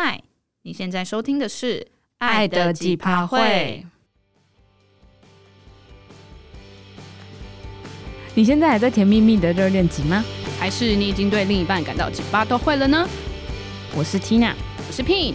[0.00, 0.22] 嗨，
[0.62, 1.80] 你现在收听的是
[2.18, 3.84] 《爱的几趴会》。
[8.36, 10.24] 你现在还在甜蜜蜜的热恋期吗？
[10.56, 13.08] 还是你已经对另一半感到奇葩都会了呢？
[13.96, 14.54] 我是 Tina，
[14.86, 15.34] 我是 Pin。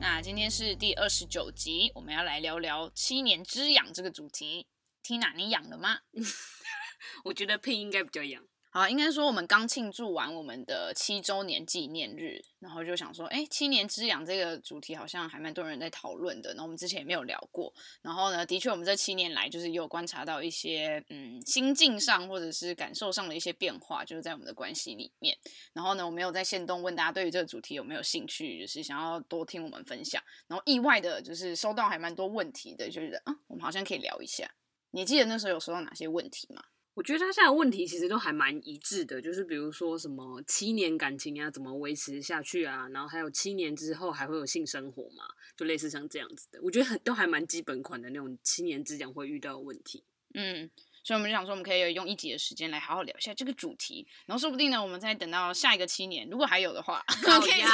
[0.00, 4.66] 那今天是第二十九集，我们要来聊聊七年之痒这个主题。
[5.04, 5.98] Tina，你痒了吗？
[7.22, 8.42] 我觉得 Pin 应该比较痒。
[8.78, 16.54] 啊，应该说我们刚庆祝完我们的七周年纪念日，然后就想说，哎，七年之痒这个主题好像还蛮多人在讨论的。
[16.54, 17.74] 那我们之前也没有聊过。
[18.02, 25.36] 然后呢，的确我们这七年来就是有观察到一些嗯心境上或者是感受上的一些变化，就是在我们的关系里面。
[25.72, 30.22] 然后呢，我没有在线动问大家对于这个主题有没有兴趣，就是想要多听我们分享。
[30.46, 34.48] 然后意外的就是收到还蛮多问题的，就是啊，我们好像可以聊一下。
[34.92, 36.62] 你记得那时候有收到哪些问题吗？
[36.98, 42.88] 我觉得他现在的问题其实都还蛮一致的，就是比如说什么七年感情啊，怎么维持下去啊？
[42.88, 45.22] 然后还有七年之后还会有性生活嘛？
[45.56, 50.02] 就类似像这样子的，我觉得很都还蛮基本款的那种七年之痒会遇到的问题。
[50.34, 50.68] 嗯，
[51.04, 57.68] 所以我们就想说，我们可以用一集的时间来好好聊一下这个主题，然后说不定呢，我们再等到下一个七年，如果还有的话， 可以再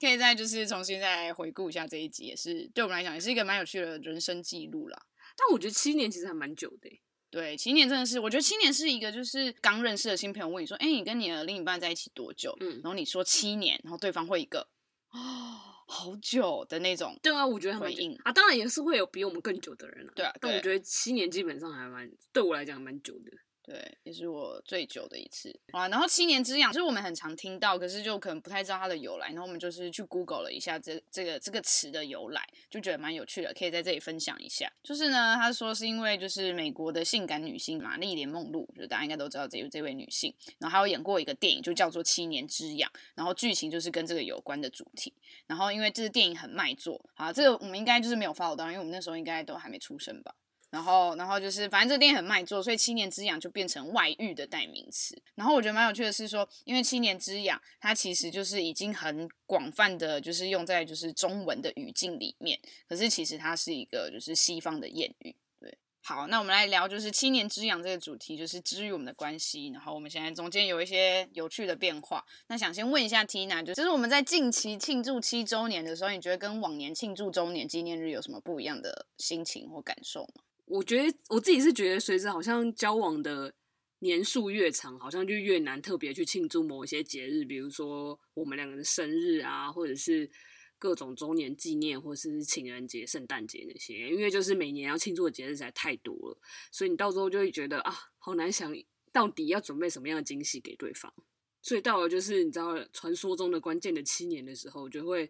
[0.00, 4.98] 可以再就是重新再回顾一下这一集，也是对我们来讲也是一个蛮有趣的人生记录啦。
[5.36, 7.00] 但我觉得七年其实还蛮久的欸。
[7.30, 12.56] 对，七年真的是，我觉得七年是一个，就是刚认识的新朋友问你说，哎，你跟你的另一半在一起多久？
[12.60, 14.68] 嗯，然后你说七年，然后对方会一个，
[15.10, 17.16] 哦，好久的那种。
[17.22, 20.12] 对啊，我觉得很回应啊，当然也是会有比我们更久的人啊。
[20.16, 23.30] 对啊，但我觉得七年基本上还蛮，对我来讲还蛮久的。
[23.70, 25.86] 对，也是我最久的一次啊。
[25.86, 29.28] 然后七年之痒，就是我们很常听到，可是就可能不太知道它的由来。
[29.28, 34.68] 然后我们就是去 Google 了一下这这个这个词的由来，就觉得蛮有趣的，可以在这里分享一下。
[34.82, 45.14] 就是呢，他说是因为就是美国的性感女星玛丽莲梦露，就大家应该都知道这这位女性，然后还有演过一个电影，就叫做《七年之痒》，然后剧情就是跟这个有关的主题。
[45.46, 50.34] 然后因为这个电影很卖座，啊，这个我们应该就是没有 follow 到，因为我们那时候应该都还没出生吧。
[50.70, 55.20] 然后，然后就是，反正这个电影很卖座，所以七年之痒就变成外遇的代名词。
[55.34, 62.56] 然后我觉得蛮有趣的是说，因为七年之痒，它其实就是已经很广泛的，就是用在就是中文的语境里面。
[62.88, 65.34] 可是其实它是一个就是西方的谚语。
[65.58, 69.70] 对，好，那我们来聊就是七年之痒这个主题，就是之于我们的关系。
[69.70, 72.24] 然后我们现在中间有一些有趣的变化。
[72.46, 80.44] 那想先问一下 Tina，就是我们在近期庆祝七周年的时候，你觉得跟往年庆祝周年纪念日有什么不一样的心情或感受吗？
[80.70, 83.52] 我觉得我自己是觉得，随着好像交往的
[83.98, 90.30] 年数越长，好像就越难特别去庆祝某一些节日，比如说我们两个人的生日啊，或者是
[90.78, 96.38] 各种周年纪念，或者是情人节、圣诞节那些，因为就是每年要庆祝的节日实在太多了，
[96.70, 98.72] 所以你到时候就会觉得啊，好难想
[99.12, 101.12] 到底要准备什么样的惊喜给对方。
[101.60, 105.28] 所以到了就是你知道传说中的关键的七年的时候，就会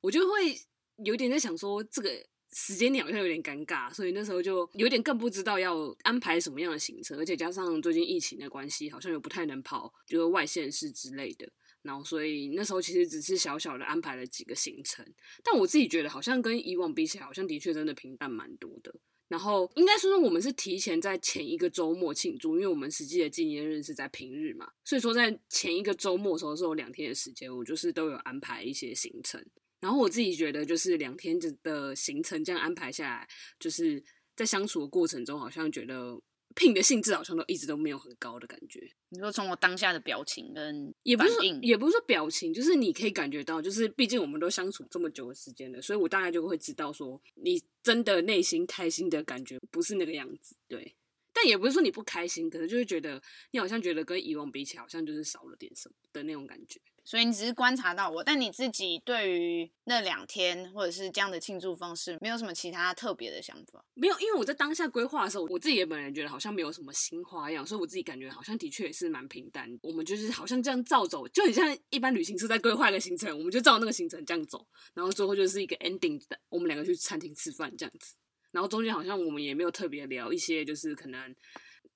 [0.00, 0.60] 我就会
[1.04, 2.10] 有点在想说这个。
[2.52, 11.48] 时间点好像有点尴尬，所以那时候就有点更不知道要安排什么样的行程，而且加上最近疫情的关系，好像又不太能跑，就是外县市之类的。
[11.82, 15.06] 然后所以那时候其实只是小小的安排了几个行程，
[15.42, 18.94] 但我自己觉得好像跟以往比起来，好像的确真的平淡蛮多的。
[19.28, 29.40] 然后应该说我们是提前在前一个周末庆祝，因为我们实际的纪念日是在平日嘛，所以说在前一个周末的时候是有两天的时间，我就是都有安排一些行程。
[29.80, 34.02] 然后我自己觉得，就是两天的行程这样安排下来，就是
[34.36, 36.20] 在相处的过程中，好像觉得
[36.54, 38.80] Pin 的兴致好像都一直都没有很高的感觉。
[39.08, 50.94] 你说从我当下的表情跟，也不是说也不是说表情，就是你可以感觉到，就是毕竟我们都相处这么久的时间了，所以我大概就会知道说，你真的内心开心的感觉不是那个样子，对。
[51.32, 56.80] 但也不是说你不开心，可能就是觉得你好像觉得跟以往比起来，好像就是少了点什么的那种感觉。
[57.10, 63.84] 所以你只是观察到我，但你自己对于那两天或者是这样的庆祝方式，没有什么其他特别的想法？
[63.94, 69.68] 没有，因为我在当下规划的时候，我自己也本人觉得好像没有什么新花样，所以我自己感觉好像的确也是蛮平淡。
[69.82, 74.64] 我们就是好像这样照走，就很像一般旅行社在规划一个行程，我们就照那个行程这样走，
[74.94, 78.14] 然后最后就是一个 ending 的，我们两个去餐厅吃饭这样子。
[78.52, 81.34] 然后中间好像我们也没有特别聊一些，就是可能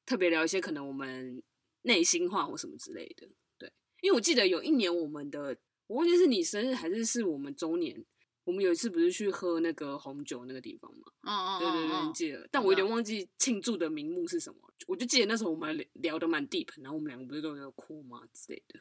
[0.04, 1.40] 特别聊一些可能我们
[1.82, 3.28] 内心话或什么之类的。
[4.04, 5.56] 对，因为我记得有一年我们的，
[5.86, 8.04] 我忘记是你生日还是是我们周年，
[8.44, 11.12] 我们有一次不是去喝那个红酒那个地方吗？
[11.22, 12.48] 嗯嗯对对对，记得。
[12.50, 18.80] 但我有点忘记庆祝的名目是什么，我就记得那时候我们聊得蛮 deep，然后我们两个不是都有哭吗之类的，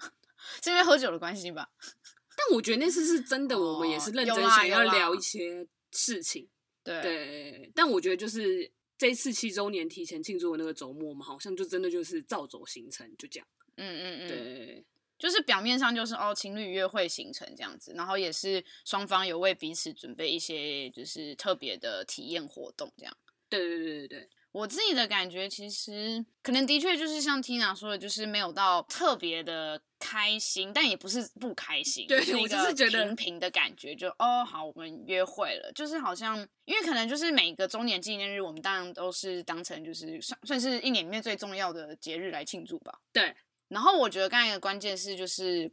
[0.62, 1.68] 是因为喝酒的关系吧？
[2.36, 6.48] 但我觉得那次是真的，我们也是认真想要聊一些事情。
[6.82, 13.46] 对，对，但我觉得就是这一次七周年提前庆祝的那个周末嘛，好像就真的就是照走行程，就这样。
[13.76, 14.84] 嗯嗯嗯，对。
[15.16, 23.16] 就是表面上就是哦情侣约会行程这样子，然后也是双方有为彼此准备一些就是特别的体验活动这样。
[23.48, 24.28] 对对对对对。
[24.52, 36.36] 我自己的感觉，其实可能的确就是像 Tina 说的，就是没有到特别的开心，但也不是不开心， 对我，就是觉得平平的感觉，就哦，好，我们约会了，就是好像，
[36.66, 43.00] 因为可能就是每个周年纪念日，我们当然都是当成就是算算是一年里面最重要的节日来庆祝吧。
[43.12, 43.34] 对。
[43.74, 45.70] 然后我觉得刚才的关键是，就是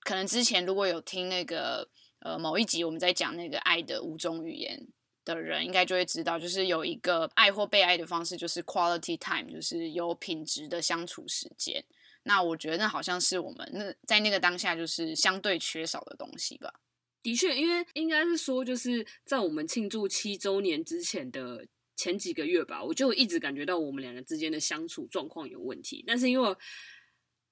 [0.00, 1.88] 可能之前如果有听那个
[2.18, 4.86] 呃某一集我们在讲那个爱的五种语言。
[5.26, 11.84] 的人应该就会知道，就是有一个爱或被爱的方式，就是 quality time，就是有品质的相处时间。
[12.22, 16.72] 那我觉得那好像是我们那在那个当下就是相对缺少的东西吧。
[17.24, 21.66] 的确，因为应该是说，就是在我们庆祝七周年之前的
[21.96, 26.04] 前几个月吧，我就一直感觉到我们两个之间的相处状况有问题。
[26.06, 26.56] 但是因为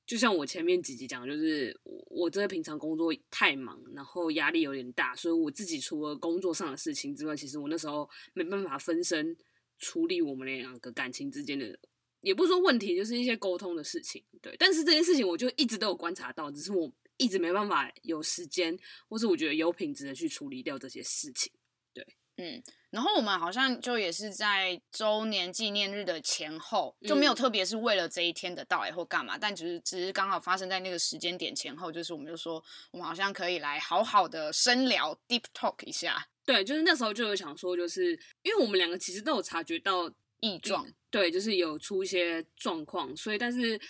[0.07, 9.37] 就像我前面几集讲，就是我我这平常工作太忙，然后压力有点大，所以我自己除了工作上的事情之外，其实我那时候没办法分身
[9.79, 11.79] 处理我们两个感情之间的，
[12.21, 14.23] 也不是说问题，就是一些沟通的事情。
[14.43, 18.79] 对，但是这件事情我就一直都有观察到，只是我一直没办法有时间，
[19.09, 21.51] 或是我觉得有品质的去处理掉这些事情。
[21.95, 22.07] 对，
[22.37, 22.63] 嗯。
[22.95, 32.63] 然后我们好像就也是在周年纪念日的前后，就没有特别是为了这一天的到来或干嘛，嗯、但只是只是刚好发生在那个时间点前后，就是我们就说
[32.93, 36.25] 我们好像可以来好好的深聊 deep talk 一下。
[36.47, 38.13] 对，就是那时候就有想说，就是
[38.43, 40.09] 因为我们两个其实都有察觉到
[40.39, 43.81] 异状，对，就是有出一些状况，所以但是。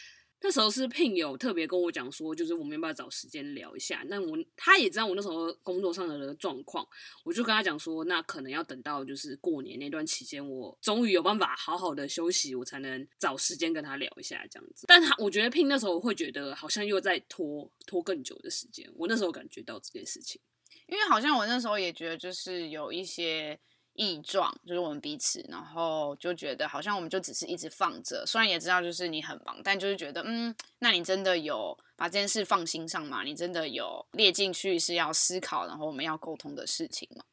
[0.45, 4.05] 那时候是聘友特别跟我讲说，就是我们要不要找时间聊一下。
[4.09, 6.87] 那我他也知道我那时候工作上的状况，
[7.25, 14.85] 我就跟他讲说，那可能要等到就是过年那段期间，我终于有办法好好的休息，我才能找时间跟他聊一下这样子。
[14.87, 20.39] 但他我觉得聘那时候会觉得好像又在拖拖更久的时间，我那时候感觉到这件事情，
[20.89, 23.59] 因为好像我那时候也觉得就是有一些。
[23.95, 33.23] 异状就是我们彼此，然后就觉得好像我们就只是一直放着，虽然也知道就是你很忙，但就是觉得嗯，那你真的有把这件事放心上吗？
[33.23, 37.25] 你真的有列进去是要思考，然后我们要沟通的事情吗？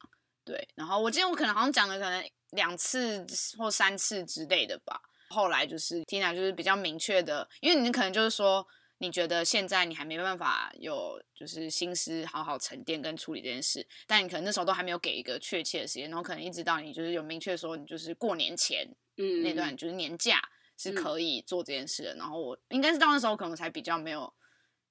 [0.44, 3.26] 对，然后我记得我可能好像讲了可能两次
[3.58, 5.00] 或三次之类的吧，
[5.30, 8.66] 后来就是 Tina 就是比较明确的，因为你可能就是说。
[9.02, 20.40] 你觉得现在你还没办法有就是心思好好沉淀跟处理这件事，但你可能那时候都还没有给一个确切的时间，然后可能一直到你就是有明确说你就是过年前，嗯，那段就是年假
[20.78, 24.32] 是可以做这件事的，嗯、然后我应该是到那时候可能才比较没有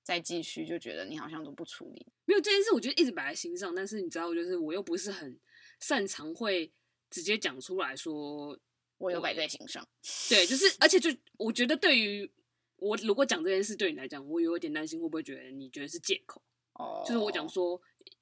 [0.04, 5.40] 再继续，就觉得你好像都不处理，没有这件事，我觉得一直摆在心上，但是你知道，就是我又不是很
[5.80, 6.70] 擅长会
[7.10, 8.60] 直接讲出来说
[8.98, 9.88] 我有摆在心上，
[10.28, 12.30] 对，就是而且就我觉得对于。
[12.82, 16.42] 我如果讲这件事对你来讲，我有一点担心，会不会觉得你觉得是借口？
[16.74, 17.08] 哦，oh.
[17.08, 17.80] 就是我讲说，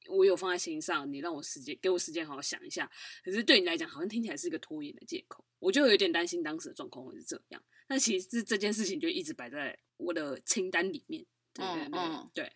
[0.09, 2.91] 我有放在心上，你让我时间，给我时间好好想一下。
[3.23, 7.63] 可是对你来讲，好像听起来是一个拖延的借口，我就有点担心当时的状况会是这样。
[7.87, 11.25] 那其实这件事情就一直摆在我的清单里面。
[11.53, 12.51] 对对对，嗯、对。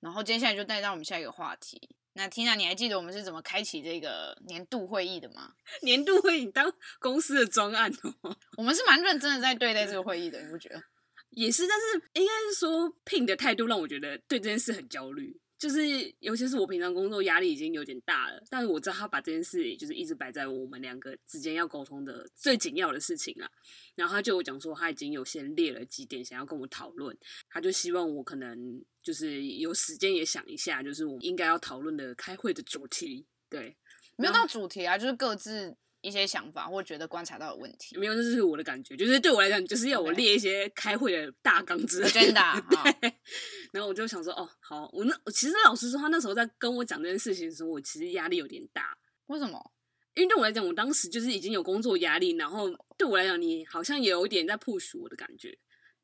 [0.00, 1.96] 然后接下来就带到我们下一个话题。
[2.12, 5.54] 那 Tina，你还记得我们是怎么开启这个年度会议的吗？
[5.82, 8.36] 年度会议当公司的专案哦。
[8.58, 10.82] 我们是蛮认真的在对待这个会议的，你不觉得？
[11.30, 15.80] 也是，但是应该是说聘的态度让我觉得对这件事很焦虑，就是
[16.18, 23.48] 尤其是我平常工作压力已经有点大了，但是我知道他把这件事也就是一直摆在我们两个之间要沟通的最紧要的事情了。
[23.94, 27.16] 然后他就讲说他已经有先列了几点想要跟我讨论，
[27.48, 33.24] 他就希望我可能就是有时间也想一下，就是我们应该要讨论的开会的主题。
[33.48, 33.76] 对，
[34.16, 35.76] 没有到主题啊，就是各自。
[36.02, 42.10] 一些想法或觉得观察到的问题，没有，这是我的感觉，就是对我来讲，就是要我列一些开会的大纲之类的。
[42.12, 42.40] 真的，
[43.00, 43.14] 对。
[43.72, 48.96] 然后我就想说，哦，好，我那其实老实说，他那时候在跟我讲这件事情的时候，我其实压力有点大。
[49.26, 49.72] 为什么？
[50.14, 55.56] 因为对我来讲，我当时就是已经有工作压力，然后对我来讲，你好像也有一点在 push 我的感觉。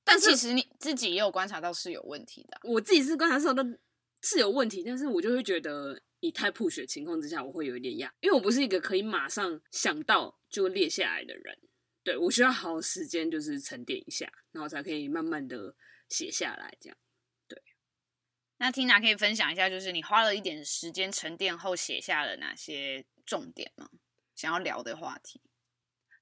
[0.04, 2.60] 但其实你自己也有观察到是有问题的。
[2.62, 3.78] 我自己是观察到的
[4.22, 6.00] 是有问题，但是我就会觉得。
[6.26, 11.56] 你太 push 的情况之下，我会有一点压，因为我不是一个可以马上想到就列下来的人，
[12.02, 15.76] 对，我需要好时间，就是沉淀一下，然后才可以慢慢的
[16.08, 16.98] 写下来，这样。
[17.46, 17.62] 对，
[18.56, 23.88] 那 Tina 可以分享一下，就是你花了一点时间沉淀后写下了哪些重点吗？
[24.34, 25.40] 想要聊的话题。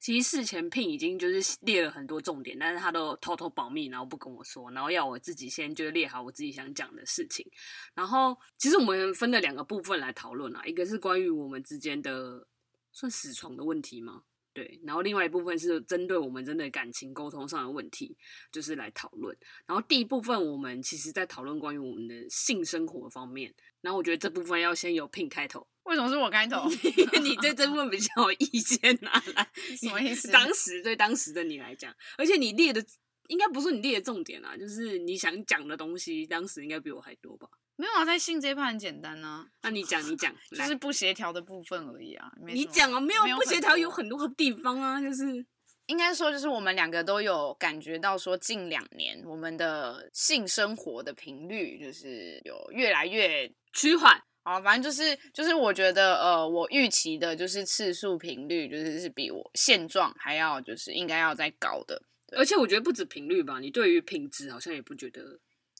[0.04, 7.50] 其实事前聘已经就是列了很多重点，但是他都偷偷保密，然后不跟我说，然后要我自己先就列好我自己想讲的事情。
[7.94, 12.46] 然后其实我们分了两个部分来讨论啊，一个是关于我们之间的
[12.92, 14.24] 算死床的问题吗？
[14.52, 18.14] 对，然后另外一部分是针对我们真的感情沟通上的问题，
[18.52, 19.34] 就是来讨论。
[19.64, 25.66] 然后第一部分我们其实在讨论关于我们的性生活方面，然后我觉得这部分要先由 Pin 开头。
[25.84, 26.68] 为什么是我开头？
[26.96, 29.46] 因为你对这部分比较有意见啊，来，
[29.80, 30.30] 什么意思？
[30.30, 32.84] 当时对当时的你来讲，而且你列的
[33.28, 37.48] 应该不是你列的重点啊，就是你想讲的东西，当时应该比我还多吧？
[37.76, 39.46] 没有啊，在性这一趴很简单啊。
[39.62, 42.32] 那你讲，你讲， 就是不协调的部分而已啊。
[42.46, 45.44] 你讲啊，没有不协调，有很多个地方啊，就是
[45.86, 54.22] 应该说，就是我们两个都有感觉到说，近两年我们的性生活的频率就是有越来越趋缓。
[54.44, 62.00] 好，反正就是就是我觉得呃，我预期的就是次数频率就是是比我现状还要就是应该要再高的。
[62.36, 65.38] 而且我觉得不止频率吧，你对于品质好像也不觉得。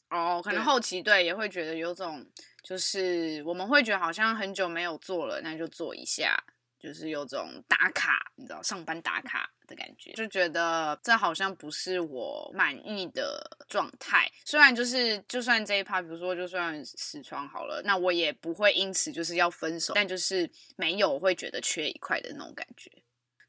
[0.09, 2.25] 哦，可能后期对也会觉得有种，
[2.63, 6.35] 就是我们会觉得好像很久没有做了，那就做一下，
[6.85, 14.31] 就是有种打卡，你知道，上班打卡的感觉，就觉得这好像不是我满意的状态。
[14.45, 22.91] 虽然就是就算这一趴，比如说就算实床好了，那我也不会因此就是要分手，但就是没有会觉得缺一块的那种感觉。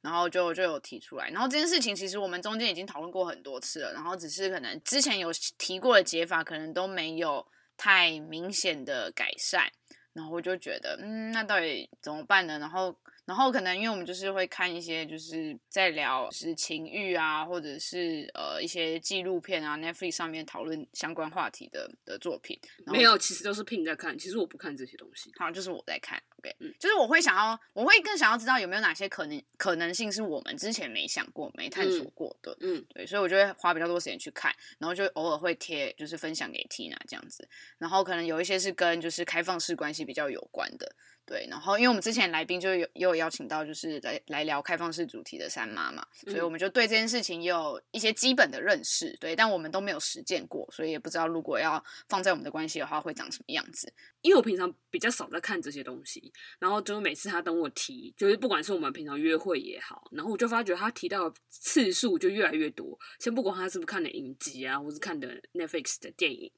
[0.01, 9.71] 然后就就有提出来，然后这件事情其实我们中间已经讨论过很多次了，然后只是可能之前有提过的解法，可能都没有太明显的改善，
[10.15, 12.59] 然后我就觉得，嗯，那到底怎么办呢？
[12.59, 12.97] 然后。
[13.27, 22.59] 然后可能因为我们就是会看一些就是在聊是情欲啊，或者是呃一些纪录片啊，Netflix 上面讨论相关话题的的作品。
[22.87, 25.33] 没有，其实都是 Pin 在看，其实我不看这些东西。
[25.37, 26.23] 好，就是我在看。
[26.39, 32.57] OK，嗯，就是我会想要，我会更想要知道有没有哪些可能可能性是我们之前没想过、没探索过的。
[32.61, 37.49] 嗯，对，所以我就会花比较多时间去看，然后就偶尔会贴，就是分享给 Tina 这样子。
[37.79, 40.95] 然后可能有一些是跟就是开放式关系比较有关的。
[41.27, 49.15] 对，然后因为我们之前来宾就有也有邀请到，就是来来聊开放式主题的三妈嘛，所以我们就对这件事情也有一些基本的认识。
[49.19, 53.93] 对，但我们都没有实践过，所以也不知道如果要放在我们的关系的话，会长什么样子。
[54.23, 62.99] 因为我平常比较少在看这些东西，然后就是每次他等我提，就是不管是我们平常约会也好，然后我就发觉他提到的次数就越来越多。
[63.19, 66.51] 先不管他是不是看的影集啊，或是看的 Netflix 的电影。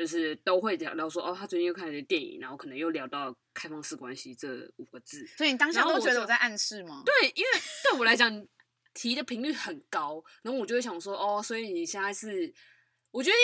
[0.00, 5.26] 就是都会聊聊说哦，他最近又看了电影，然后可能又聊到开放式关系这五个字。
[5.36, 7.02] 所以你当下都觉得我在暗示吗？
[7.04, 7.50] 对，因为
[7.84, 8.46] 对我来讲
[8.94, 12.50] 提的频率很高，然后我就会想说哦，所以你现在是，
[13.10, 13.36] 我觉得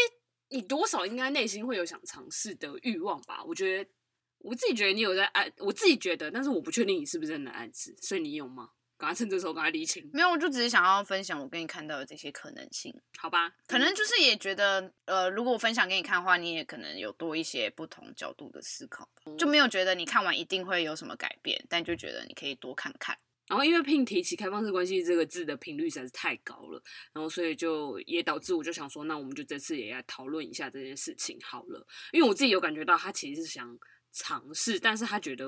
[0.48, 3.44] 你多少应该内心会有想尝试的欲望吧？
[3.44, 3.90] 我觉得
[4.38, 8.70] 我自己觉得你有在暗，我自己觉得，但是我不确定你是不是真的暗示，所以你有吗？
[8.98, 10.08] 赶快趁这时候赶快理清。
[10.12, 13.52] 没有，我就只是想要分享我跟你看到的这些可能性，好吧？
[13.66, 23.16] 可能就是也觉得，呃，如果我分享给你看的话，你也可能有多一些不同角度的思考，嗯、就没有觉得你看完一定会有什么改变，但就觉得你可以多看看。
[23.48, 31.86] 然后因为 Pin 提起开放式关系这个字的频率实在是太高了，然后所以就也导致我就想说，那我们就这次也来讨论一下这件事情好了。
[32.10, 33.78] 因为我自己有感觉到他其实是想
[34.10, 35.46] 尝试，但是他觉得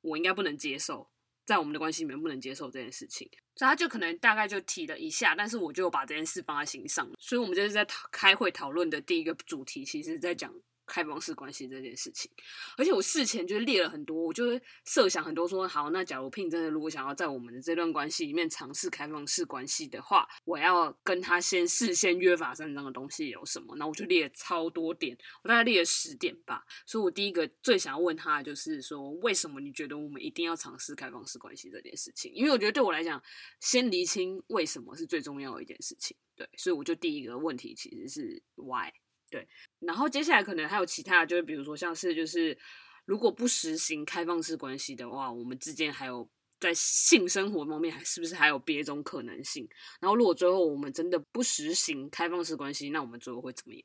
[0.00, 1.08] 我应该不能接受。
[1.46, 10.52] 在我们的关系里面不能接受这件事情，所以他就可能大概就提了一下，但是我就把这件事放在心上，所以我们这是在开会讨论的第一个主题，其实在讲。
[10.86, 12.30] 开放式关系这件事情，
[12.76, 23.74] 而且我事前就列了很多，我就会设想很多说，好，那假如聘真的如果想要在我们的这段关系里面尝试开放式关系的话，我要跟他先事先约法三章的东西有什么？
[23.76, 26.64] 那我就列了超多点，我大概列了十点吧。
[26.86, 32.32] 所以我第一个最想要问他的就是说，为什么你觉得我们一定要尝试开放式关系这件事情？
[32.32, 33.20] 因为我觉得对我来讲，
[33.60, 36.16] 先厘清为什么是最重要的一件事情。
[36.36, 38.92] 对，所以我就第一个问题其实是 Why。
[39.30, 39.46] 对，
[39.80, 42.56] 然后接下来可能还有其他，就是比如说像是就是
[43.04, 46.28] 如果不实行开放式关系的话，我们之间还有
[46.60, 49.68] 在性生活方面还是不是还有别种可能性？
[50.00, 53.82] 然后如果最后我们真的不实行开放式关系，那我们最后会怎么样？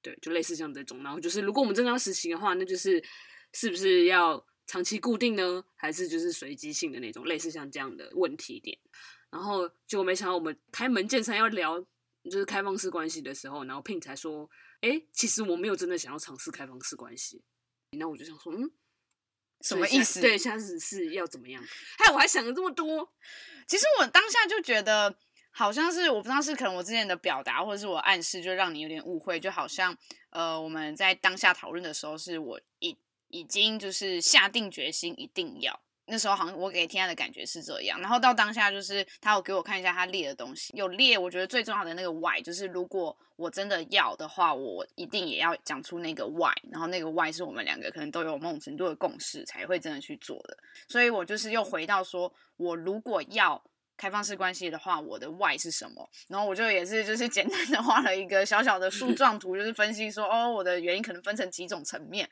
[0.00, 1.02] 对，就类似像这种。
[1.02, 3.02] 然后就是如果我们真的要实行的话，那就是
[3.52, 5.62] 是不是要长期固定呢？
[5.76, 7.24] 还是就是随机性的那种？
[7.24, 8.76] 类似像这样的问题点。
[9.30, 11.86] 然后就没想到我们开门见山要聊。
[12.30, 14.48] 就是开放式关系的时候，然后 Pin 才说
[14.80, 17.42] ：“哎、欸，其实我没有真的想要尝试开放式关系。”
[17.98, 18.70] 那我就想说：“嗯，
[19.60, 20.20] 什么意思？
[20.20, 21.62] 对，下次是要怎么样？”
[21.98, 23.12] 嗨，我还想了这么多。
[23.66, 25.18] 其实我当下就觉得，
[25.50, 29.38] 好像是我不知道是可能我之前的表达，或者是我暗示，就让你有点误会。
[29.38, 29.96] 就好像
[30.30, 32.96] 呃，我们在当下讨论的时候，是我已
[33.28, 35.82] 已经就是下定决心一定要。
[36.06, 50.56] 那时候好像我给 Tina 的感觉是这样，然后到当下就是他有给我看一下他列的东西，有列我觉得最重要的那个 why，就是如果我真的要的话，我一定也要讲出那个 why，然后那个 why 是我们两个可能都有某种程度的共识才会真的去做的，
[50.88, 53.62] 所以我就是又回到说，我如果要
[53.96, 56.08] 开放式关系的话，我的 why 是什么？
[56.28, 62.28] 然后我就也是就是简单的画了一个小小的树状图，就是分析说，哦，我的原因可能分成几种层面。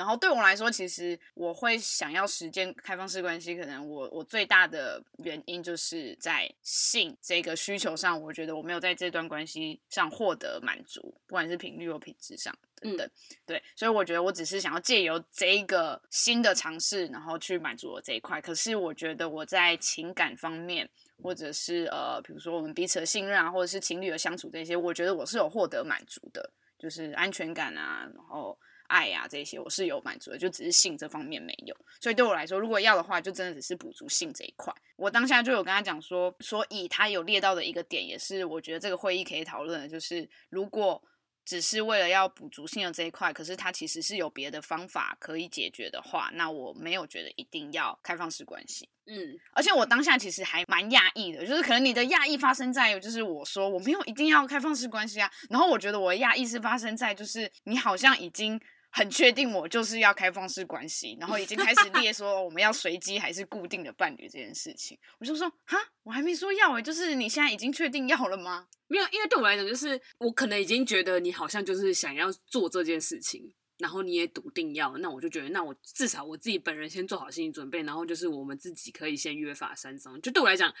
[0.00, 13.06] 然后对我来说，其实我会想要实践开放式关系，可能我我最大的原因就是在性这个需求上，我觉得我没有在这段关系上获得满足，不管是频率或品质上等等。
[13.06, 13.12] 嗯、
[13.44, 18.40] 对，所以我觉得我只是想要借由这一个新的尝试，然后去满足我这一块。
[18.40, 20.88] 可是我觉得我在情感方面，
[21.22, 28.58] 或者是呃，比如说我们彼此的信任啊，或者是情侣的相处这些，我觉得我是有获得满足的，就是安全感啊，然后。
[28.90, 31.74] 爱呀、啊，这些我是有满足的，就只是性这方面没有。
[32.00, 34.74] 所以对我来说，如果要的话，就真的只是补足性这一块。
[34.96, 41.00] 我当下就有跟他讲说，所以他有列到的一个点，也是我觉得这个会议可以讨论的，就是如果
[41.44, 48.88] 只是为了要补足性的这一块，可是他其实是有别的方法可以解决的话，那我没有觉得一定要开放式关系。
[49.06, 58.60] 嗯，而且我当下其实还蛮讶异的，就是可能你的讶异发生在就是我说我没有一定要开放式关系啊，然后我觉得我的讶异是发生在就是你好像已经。
[58.90, 68.66] 很确定我就是要开放式关系，然后已经开始列说我们要随机还是固定的伴侣这件事情，我就说哈，我还没说要诶，就是你现在已经确定要了吗？
[68.88, 80.74] 没有，因为对我来讲，就是我可能已经觉得你好像就是想要做这件事情，然后你也笃定要，那我就觉得那我至少我自己本人先做好心理准备，然后就是我们自己可以先约法三章，就对我来讲，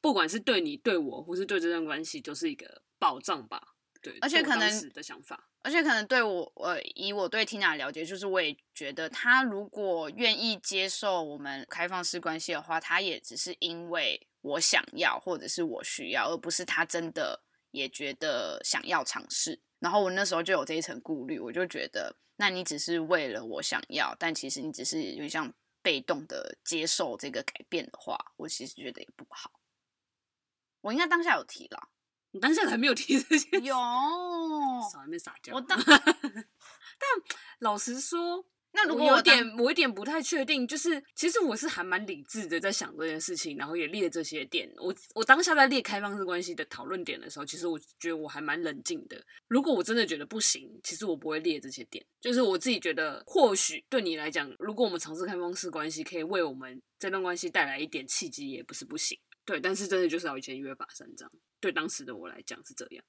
[0.00, 3.74] 不管是对你、对我，或是对这段关系，就是一个保障吧。
[4.06, 5.48] 对，而且可能的想法。
[5.62, 19.60] 而且可能对我，呃，以我对 Tina 的了解，就是我也觉得他如果愿意接受我们开放式关系的话，他也只是因为我想要或者是我需要，而不是他真的也觉得想要尝试。
[19.80, 29.50] 然后我那时候就有这一层顾虑，我就觉得，那你只是为了我想要，但其实你只是有点像被动的接受这个改变的话，我其实觉得也不好。
[30.82, 31.88] 我应该当下有提了。
[32.36, 33.74] 你当下还没有提这些，有
[34.92, 35.54] 少还没撒娇。
[35.54, 37.08] 我当， 但
[37.60, 44.70] 老实说，那如果我有点，我有点不太确定，就是其实我是还蛮理智的，在想这件事情，然后也列这些点。
[44.76, 49.18] 我我当下在列开放式关系的讨论点的时候，其实我觉得我还蛮冷静的。
[49.48, 52.04] 如果我真的觉得不行，其实我不会列这些点。
[52.20, 59.18] 就是我自己觉得，或许对你来讲，如果我们尝试开放式关系，可以为我们这段关系带来一点契机，也不是不行。
[59.46, 61.30] 对，但是真的就是要先约法三章。
[61.60, 63.04] 对当时的我来讲是这样。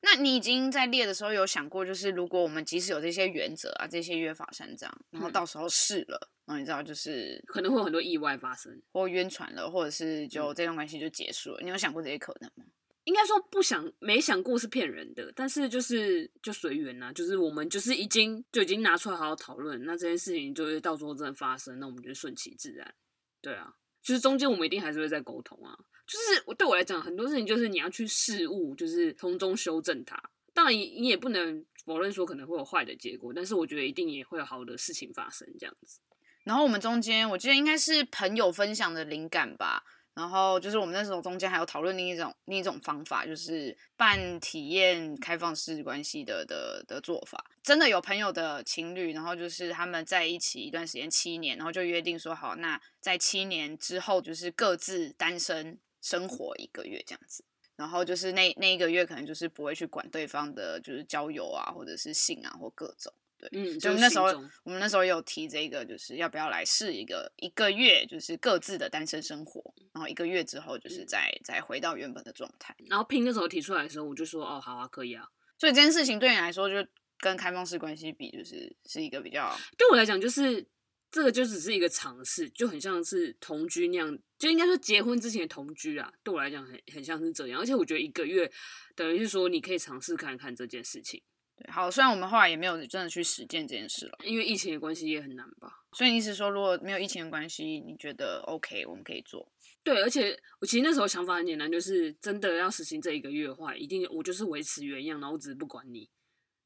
[0.00, 11.60] 那你已经在列的时候有想过，就是如果我们即使有这些原则啊，这些约法三章，然后到时候试了，然后你知道就是可能会有很多意外发生，或冤传了，或者是就这段关系就结束了。
[11.62, 12.64] 你有想过这些可能吗？
[13.04, 22.94] 应该说不想，没想过是骗人的，但是就是就随缘呐，就是我们就是已经就已经拿出来好好讨论，那这件事情就是到时候真的发生，那我们就顺其自然。
[23.40, 23.74] 对啊。
[24.00, 25.76] 就是中间我们一定还是会再沟通啊，
[26.08, 30.18] 就是我对我来讲，很多事情就是你要去试误，就是从中修正它。
[30.54, 36.00] 当然，你也不能否认说可能会有坏的结果，但是我觉得一定也会有好的事情发生这样子。
[36.44, 39.84] 然后我们中间，我记得应该是朋友分享的灵感吧。
[40.14, 47.44] 然后就是我们那时候中间还有讨论另一种另一种方法，就是半体验开放式关系的的的做法。
[47.62, 57.44] 真的有朋友的情侣，然后就是他们在一起一段时间七年，然后就约定说好，那在七年之后就是各自单身生活一个月这样子。
[57.76, 63.12] 然后就是那那一个月可能就是不会去管对方的，就是交友啊，或者是性啊，或各种。
[63.38, 64.24] 对，嗯，就那时候
[64.64, 72.74] 我们那时候有提这个，就是要不要来试一个一个月，就是各自的单身生活，然后一个月之后就是再、嗯、再回到原本的状态。
[72.88, 75.28] 然后拼那时候提出来的时候，我就说哦，好啊，可以啊。
[75.56, 76.84] 所以这件事情对你来说，就
[77.20, 80.66] 跟开放式关系比，就是是一个比较对我来讲，就是
[81.10, 86.12] 这个就只是一个尝试，就很像是同居那样，就应该说结婚之前的同居啊。
[86.22, 87.58] 对我来讲，很很像是这样。
[87.60, 88.50] 而且我觉得一个月
[88.94, 91.22] 等于是说你可以尝试看看这件事情。
[91.56, 95.72] 对，好，虽然我们后来也没有真的去实践这件事了，因为疫情的关系也很难吧。
[95.92, 99.50] 所以你意思说，如果没有疫情的关系，你觉得 OK，我们可以做？
[99.82, 106.08] 对，而且我其实那时候想法很简单，就是真的要实行这一个月的话，一定我就是维持原样，然后我只是不管你。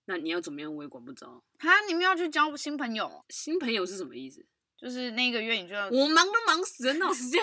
[0.06, 1.42] 那你要怎么样，我也管不着。
[1.58, 3.24] 哈，你们要去交新朋友？
[3.28, 4.44] 新朋友是什么意思？
[4.76, 7.40] 就是那个月你就要我忙都忙死了，那有时间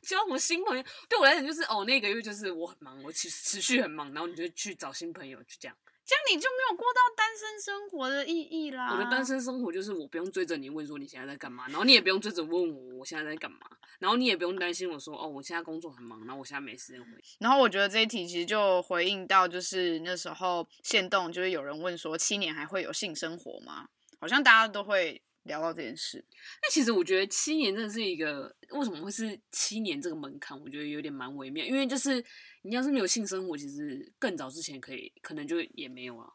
[0.00, 0.82] 交什么新朋友？
[1.08, 5.76] 对我来讲，就是哦，那个月就是我很忙，我持持续很忙，然后你就去找新朋友，就这样。
[6.08, 8.94] 这样你就没有过到单身生活的意义啦。
[8.94, 13.58] 我的单身生活就是我不用追着你问说你现在在干嘛，然后你也不用追着问我我现在在干嘛，
[13.98, 17.08] 然后你也不用担心我说哦我现在工作很忙，然后我现在没时间回。
[17.40, 23.88] 然后我觉得这一题其实就回应到就是那时候现动就是有人问说七年还会有性生活吗？
[24.18, 26.24] 好像大家都会聊到这件事。
[26.62, 30.60] 那其实我觉得七年真的是一个，为什么会是七年这个门槛？
[30.60, 32.24] 我觉得有点蛮微妙，因为就是
[32.62, 36.30] 你要是没有性生活，其实更早之前可以，可能就也没有啊。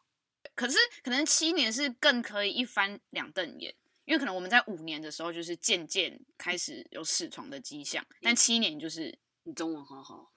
[0.54, 10.32] 可是可能七年是更可以一翻两瞪眼，因为可能我们在五年的时候就是渐渐开始有死床的迹象，但七年就是你中文好好，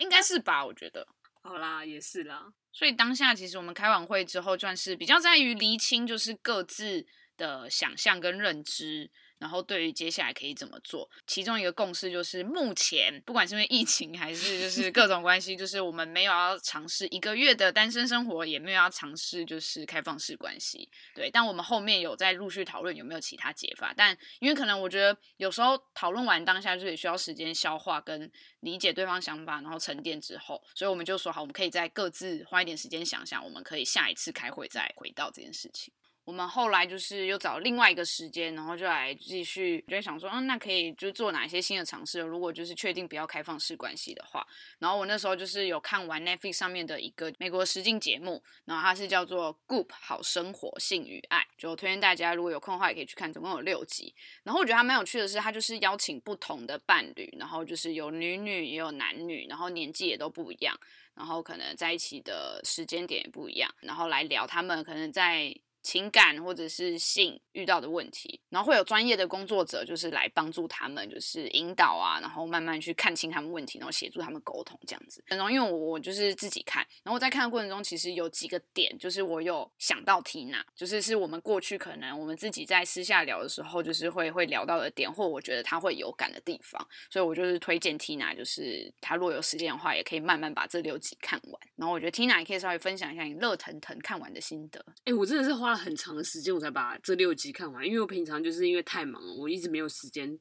[0.00, 0.64] 应该是吧？
[0.64, 1.06] 我觉得。
[1.46, 2.52] 好啦，也是啦。
[2.72, 7.06] 所以当下其实我们开完会之后，算是比较在于厘清，就是各自
[7.36, 9.10] 的想象跟认知。
[9.38, 20.88] 然后对于接下来可以怎么做，其中一个共识就是，目前不管是因为疫情还是就是各种关系，就是我们没有要尝试一个月的单身生活，也没有要尝试就是开放式关系。
[21.14, 23.92] 对，但我们后面有在陆续讨论有没有其他解法。
[23.94, 35.92] 但因为可能我觉得有时候讨论完当下就也需要时间消化跟理解对方想法，然后沉淀之后，所以我们就说好，我们可以再各自花一点时间想想，我们可以下一次开会再回到这件事情。
[36.26, 42.18] 我们后来就是又找另外一个时间，然后就来继续，就想说，嗯，那可以就做哪些新的尝试？
[42.18, 44.44] 如果就是确定不要开放式关系的话，
[44.80, 54.12] 然后我那时候就是有看完 Netflix 上面的一个美国实境节目，然后它是叫做《Goop 好生活性与爱》，就推荐大家如果有空的话也可以去看，总共有六集。
[54.42, 60.76] 然后我觉得它蛮有趣的是，它就是邀请不同的伴侣，然后就是有女女也有男女，然后年纪也都不一样，
[61.14, 65.56] 然后可能在一起的时间点也不一样，然后来聊他们可能在。
[65.86, 75.22] 情感或者是性遇到的问题，然后会有专业的工作者，就是来帮助他们，就是引导啊，然后慢慢去看清他们问题，然后协助他们沟通这样子。
[75.26, 91.60] 然后因为我我就是自己看，然后我在看的过程中，其实有几个点，就是我有想到 Tina，就是是我们过去可能我们自己在私下聊的时候，就是会会聊到的点，或我觉得他会有感的地方，所以我就是推荐 Tina，就是他若有时间的话，也可以慢慢把这六集看完。
[91.76, 94.84] 然后我觉得 Tina 也可以稍微分享一下你热腾腾看完的心得。
[95.04, 95.84] 哎，我真的是花了。
[95.84, 100.38] 很长的时间我才把这六集看完，因为我平常就是因为太忙了，我一直没有时间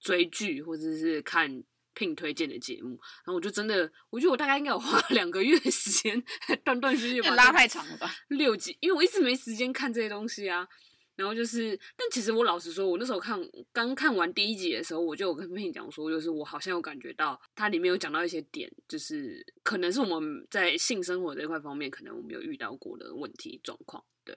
[0.00, 1.50] 追剧或者是看
[1.94, 2.90] Pin 推荐的节目，
[3.24, 6.22] 然后我就真的，我觉得我大概应该有花两个月的时间，
[6.64, 8.10] 断断续续把拉太长了吧？
[8.28, 10.66] 六集，因为我一直没时间看这些东西啊。
[11.20, 13.38] 然后就是，但其实我老实说，我那时候看
[13.74, 24.02] 刚看完第一集的时候，我就有跟 Pin 讲说，就是我好像有感觉到它里面有讲到一些点，就是可能是我们在性生活这一块方面，可能我们有遇到过的问题状况。
[24.24, 24.34] 对，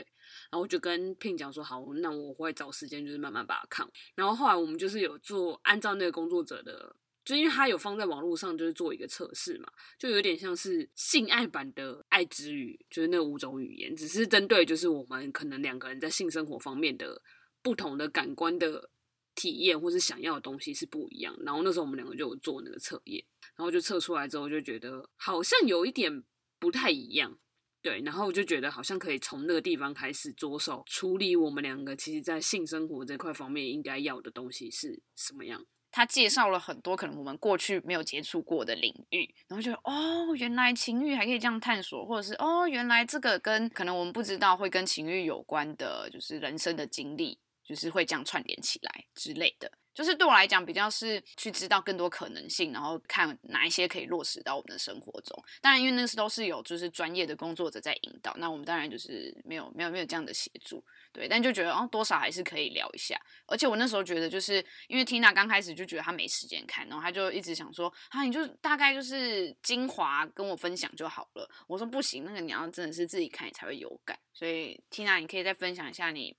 [0.52, 3.90] 然后我就跟 Pin 讲说，好，那我会找时间就是慢慢把它看。
[4.16, 6.94] 然后后来我们就是有做按照那个工作者的。
[7.26, 17.22] 就因为他有放在网络上，就是做一个测试嘛，就有点像是性爱版的爱之语，就是那五种语言，只是针对就是我们可能两个人在性生活方面的
[17.62, 18.90] 不同的感官的
[19.36, 21.34] 体验，或是想要的东西是不一样。
[21.46, 23.24] 然后那时候我们两个就有做那个测验，
[23.56, 26.24] 然后就测出来之后就觉得好像有一点
[26.60, 27.38] 不太一样，
[27.82, 35.66] 对，然后我就觉得好像可以从那个地方开始着手处理我们两个其实在性生活这块方面应该要的东西是什么样。
[35.96, 49.72] 他介绍了很多可能我们过去没有接触过的领域，然后就哦，原来情欲还可以这样探索，或者是哦，原来这个跟可能我们不知道会跟情欲有关的，就是人生的经历，就是会这样串联起来之类的。
[49.94, 55.44] 就是对我来讲，比较是去知道更多可能性，然后看哪一些可以落实到我们的生活中。
[55.62, 61.28] 当然，因为那时都是有就是专业的工作者在引导，那我们当然就是没有没有没有这样的协助，对。
[61.28, 63.20] 但就觉得哦，多少还是可以聊一下。
[63.46, 71.50] 而且我那时候觉得，就是因为 Tina 刚开始就觉得她没时间看，然后她就一直想说啊，你就大概就是精华跟我分享就好了。
[71.68, 74.18] 我说不行，那个你要真的是自己看，你才会有感。
[74.34, 76.36] 所以 Tina，你可以再分享一下你。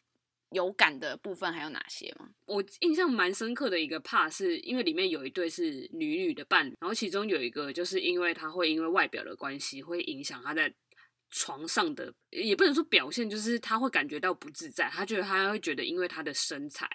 [0.54, 2.30] 有感的部分还有哪些吗？
[2.46, 10.72] 我印象蛮深刻的一个 part 是因为里面有一对是女女的伴侣，然后其中有一个就是因为他会因为外表的关系会影响他在
[11.30, 16.88] 床上的，也不能说表现，就是他会感觉到不自在，他觉得他会觉得因为他的身材，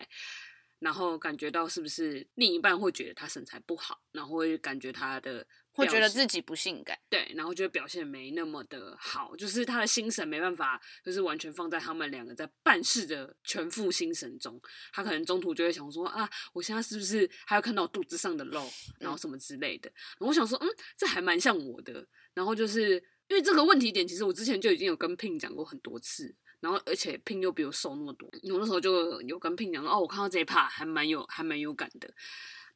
[0.79, 5.45] 然后感觉到是不是另一半会觉得他身材不好，然后会感觉他的。
[5.79, 14.61] 会觉得自己不性感，对，然后就会表现没那么的好，就是他的心神没办法，就是完全放在他们两个在办事的全副心神中。
[14.91, 19.89] 他可能中途就会想说啊，我现在是不是还要看到肚子上的肉，然后什么之类的。
[20.19, 22.05] 然后我想说，嗯，这还蛮像我的。
[22.33, 22.91] 然后就是
[23.27, 26.35] 因为这个问题点，其实我之前就已经有跟 Pin 讲过很多次。
[26.61, 32.13] 然后而且 Pin 又比我瘦那么多，我那时候就有跟 Pin 讲说，哦，我看到这一 part 还蛮有，还蛮有感的。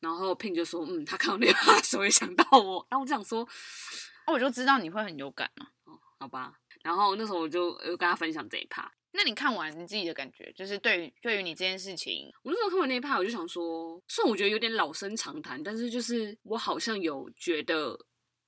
[0.03, 3.47] 然后 Pin 就说：“嗯，他看到那个时候也想到我。”然后我就想说，
[4.27, 5.67] 我就知道你会很有感嘛。
[5.85, 6.53] 哦，好吧。
[6.83, 8.91] 然后那时候我就跟他分享这一趴。
[9.13, 17.97] 那你看完你自己的感觉，就是对于对于你这件事情，我那时候看完那一趴，我就想说，虽然我觉得有点老生常谈，但是就是我好像有觉得，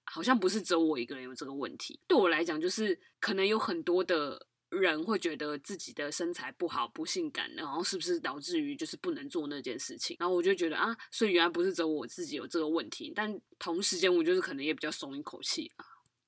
[0.04, 1.98] 好像不是只有我一个人有这个问题。
[2.08, 4.46] 对我来讲，就是可能有很多的
[4.80, 10.18] 人会觉得自己的身材不好、不性感，然后是不是导致于就是不能做那件事情？
[10.20, 15.86] 然后我就觉得啊，所以原来不是只有我自己有这个问题，但同时间我就是可能也比较松一口气啊，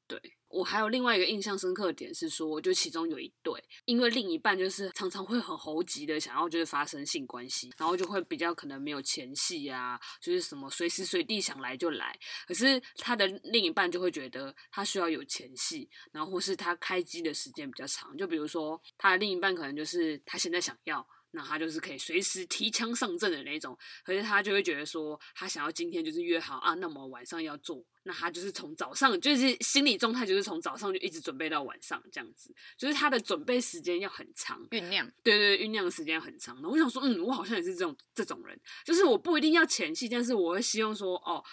[0.08, 0.37] 对。
[0.50, 3.54] 我还有另外一个印象深刻的点是说，就其中有一对，
[3.86, 12.18] 因为另一半就是常常会很猴急的想要就是发生性关系，然后就会比较可能没有前戏啊，就是什么随时随地想来就来。
[12.48, 18.16] 可是他的另一半就会觉得他需要有前戏，然后或是他开机的时间比较长。
[18.18, 21.06] 就比如说他的另一半可能就是他现在想要，
[21.38, 23.78] 那他就是可以随时提枪上阵的那种。
[24.04, 27.86] 可是他就会觉得说，他想要今天就是约好啊，那么晚上要做。
[28.04, 36.58] 那他就是从早上，就是心理状态，就是从早上就一直准备到晚上这样子，就是他的准备时间要很长，酝酿，对对，酝酿时间很长。
[36.64, 41.44] 我想说，嗯，我好像也是这种这种人，就是我不一定要前戏，但是我会希望说，哦，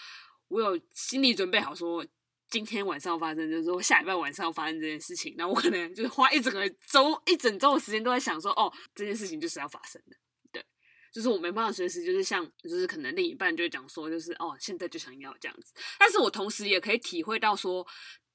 [0.47, 2.05] 我有心理准备好，说
[2.49, 10.15] 今天晚上发生，就是说下礼拜晚上发生这件事情，那我可能就是花一整个周、一整周的时间都在想说，哦，这件事情就是要发生的。
[10.51, 10.65] 对
[11.11, 15.73] 就是我没办法随时，就是像，就是可能另一半就会讲说，就是哦，现在就想要这样子。
[15.97, 17.85] 但是我同时也可以体会到说，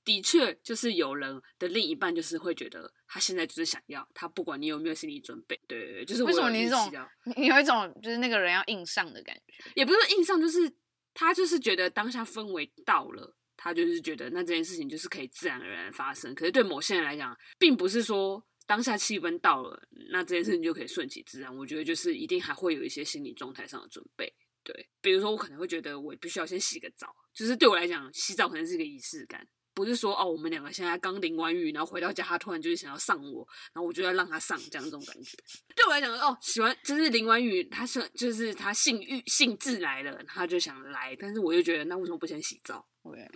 [0.02, 5.60] 的确就是有人的另一半就是会觉得他现在就是想要，他不管你有没有心理准备。
[5.68, 6.90] 对对对，就是为什么你这种，
[7.36, 10.72] 你有一种就是那个人要硬上的感觉，也不是硬上，就是
[11.12, 16.34] 他就是觉得当下氛围到了，他就是觉得那这件事情就是可以自然而然发生。
[16.34, 18.42] 可是对某些人来讲，并不是说。
[18.66, 21.52] 当下气氛到了，那这件事情就可以顺其自然。
[21.56, 24.88] 我觉得就是一定还会有一些心理状态上的准备，对。
[25.00, 35.36] 比如说，我可能会觉得我必须要先洗个澡，就是对我来讲，洗澡可能是一个仪式感，不是说哦，我们两个现在刚淋完雨，然后回到家，他突然就是想要上我，然后我就要让他上，这样这种感觉。
[35.74, 42.86] 对我来讲，哦，喜欢就是淋完雨，他是就是他性欲性致来了，他就想来，但是我又觉得，那为什么不先洗澡？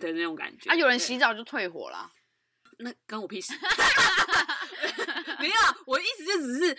[0.00, 0.70] 对的那种感觉。
[0.70, 2.10] 啊，有人洗澡就退火了。
[2.78, 3.52] 那关我屁事！
[5.38, 5.54] 没有，
[5.86, 6.76] 我的意思就只是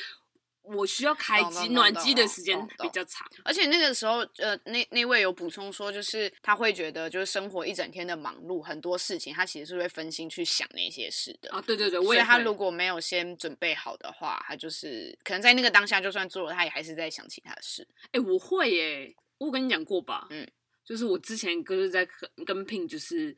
[0.67, 11.61] 我需要开机暖机的时间比较长，而且那个时候，呃，那那位有补充说，就是他会觉得，就是生活一整天的忙碌，很多事情他其实是会分心去想那些事的啊。
[11.61, 17.87] 对对对，所以他如果没有先准备好的话，他就是可能在那个当下就算做了，他也还是在想其他的事。
[18.07, 20.27] 哎、欸，我会耶，我跟你讲过吧？
[20.29, 20.47] 嗯，
[20.83, 23.35] 就是我之前就是在跟跟 Pin 就是。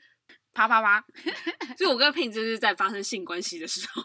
[0.54, 1.06] 啪啪啪！
[1.78, 4.02] 就我跟 Pin 就是在发生性关系的时候，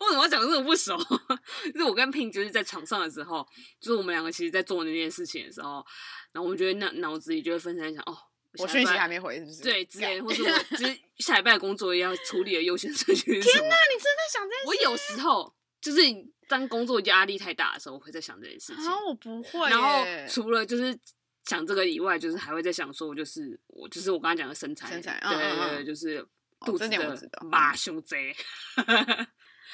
[0.00, 0.96] 为什么要讲这么不熟？
[1.72, 3.46] 就是我跟 Pin 就是在床上的时候，
[3.80, 5.84] 就是我们两个其实，在做那件事情的时候，
[6.32, 8.16] 然后我们觉得那脑子里就会分散想，哦，
[8.58, 9.62] 我讯息还没回，是不是？
[9.62, 13.24] 对，之类的，或者我就是下礼拜工作要处理的优先顺序。
[13.24, 14.66] 天哪，你真的在想这些？
[14.66, 16.00] 我有时候就是
[16.48, 18.84] 当工作压力太大的时候，我会在想这件事情。
[18.84, 19.68] 啊，我不会。
[19.70, 20.98] 然后除了就是。
[21.46, 26.24] 想这个以外，就是还会在想说，就是我，就是我刚刚讲的身材，身材，对对对，嗯、就是
[26.60, 28.32] 肚子的马胸贼。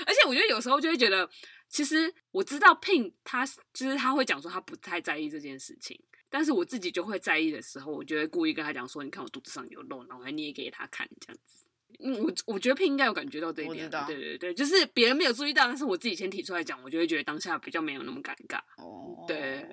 [0.05, 1.29] 而且我觉得有时候就会觉得，
[1.69, 11.67] 其实我知道 Pin 他就是他会讲说他不太在意这件事情，但是我自己就会在意的时候，我就会故意跟他讲说，你看我肚子上有肉，然后我还捏给他看这样子。
[12.01, 18.59] 嗯，我我觉得 Pin 应该有感觉到这一点，对对对，就是别人没有注意到，但是我自己先提出来讲，我就会觉得当下比较没有那么尴尬。
[18.77, 19.67] 哦，对。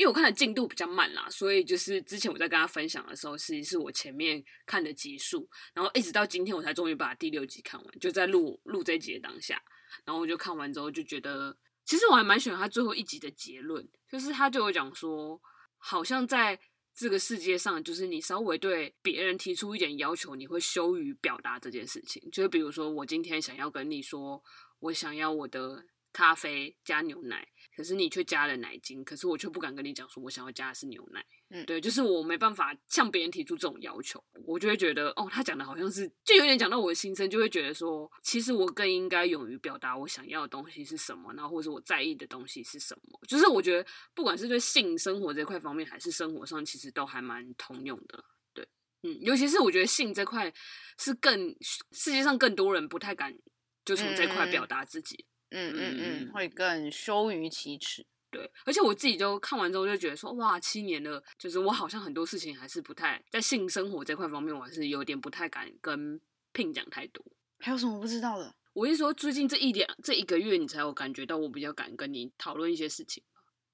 [0.00, 9.62] 因为我看的进度比较慢啦，所以就是之前我在跟他分享的时候，实际是我前面看的集数，然后一直到今天我才终于把第六集看完，就在录录这一集的当下，
[10.06, 15.38] 然后我就看完之后就觉得，其实我还蛮喜欢他最后一集的结论，就是他就会讲说，
[15.76, 16.58] 好像在
[16.94, 24.42] 这个世界上，就是你稍微对别人提出一点要求，你会羞于表达这件事情，就是比如说我今天想要跟你说，
[24.78, 27.46] 我想要我的咖啡加牛奶。
[27.76, 31.24] 可是你却加了奶精，可是我却不敢跟你讲说，我想要加的是牛奶。
[31.52, 43.20] 嗯，对，就是我没办法向别人提出这种要求，我就会觉得，哦，他讲的好像是，就有点讲到我的心声，就会觉得说，其实我更应该勇于表达我想要的东西是什么，然后或者我在意的东西是什么。
[43.26, 48.24] 就是我觉得，不管是对性生活这块方面，还是生活上，其实都还蛮通用的。
[48.52, 48.68] 对，
[49.02, 50.52] 嗯，尤其是我觉得性这块
[50.98, 51.56] 是更
[51.90, 53.36] 世界上更多人不太敢
[53.84, 55.16] 就从这块表达自己。
[55.16, 58.06] 嗯嗯嗯嗯，会更羞于启齿。
[58.30, 66.20] 对，而且我自己就看完之后就觉得说，哇，七年了，就是我好像很多事情还是不太在性生活这块方面，我还是有点不太敢跟
[66.52, 67.24] Pin 讲太多。
[67.58, 68.54] 还有什么不知道的？
[68.72, 73.20] 我是说，最近这一点这一个月，你才有感觉到我比较敢跟你讨论一些事情，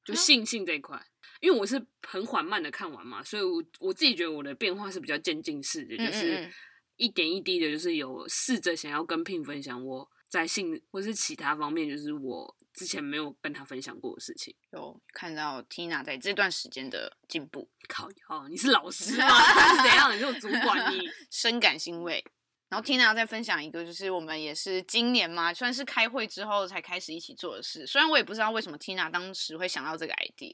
[0.03, 0.99] 就性性这一块，
[1.41, 6.51] 因为我是很缓慢的看完嘛，所以我我自己觉得我的变化是比较渐进式的，就是
[6.97, 10.11] 一点一滴的，就是有试着想要跟 Pin 分享我。
[10.29, 17.71] 在性或是其他方面，就是我之前没有跟他分享过的事情，有看到 Tina 在这段时间的进步。
[17.89, 19.29] 靠，哦，你是老师吗？
[19.71, 20.15] 是怎样？
[20.15, 20.93] 你是主管？
[20.93, 22.25] 你 深感欣慰。
[22.69, 27.87] 然后 Tina 再分享一个，就是我们也是今年嘛，算是开会之后才开始一起做的事。
[27.87, 30.53] 虽然我也不知道为什么 Tina 当时会想到这个 idea，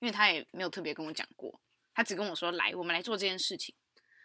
[0.00, 1.58] 因为她也没有特别跟我讲过，
[1.94, 3.74] 她只跟我说来，我们来做这件事情。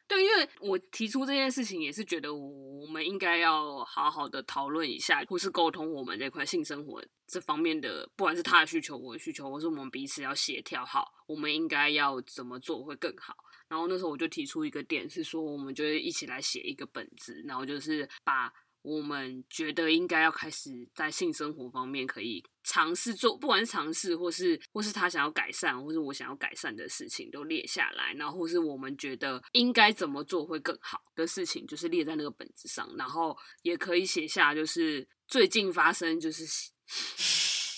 [0.10, 13.36] 对，因为我提出这件事情也是觉得我们应该要好好的讨论一下，或是沟通我们这块性生活这方面的，不管是他的需求、我的需求，或是我们彼此要协调好，我们应该要怎么做会更好。
[13.68, 36.44] 然后那时候我就提出一个点，是说我们就一起来写一个本子，然后就是把我们觉得应该要开始在性生活方面可以尝试做，不管是尝试或是或是他想要改善，或是我想要改善的事情都列下来，然后或是我们觉得应该怎么做会更好的事情，就是列在那个本子上，然后也可以写下就是最近发生就是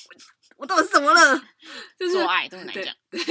[0.07, 0.15] 我
[0.61, 1.43] 我到底是怎么了？
[1.97, 3.23] 就是做爱这么难讲，对，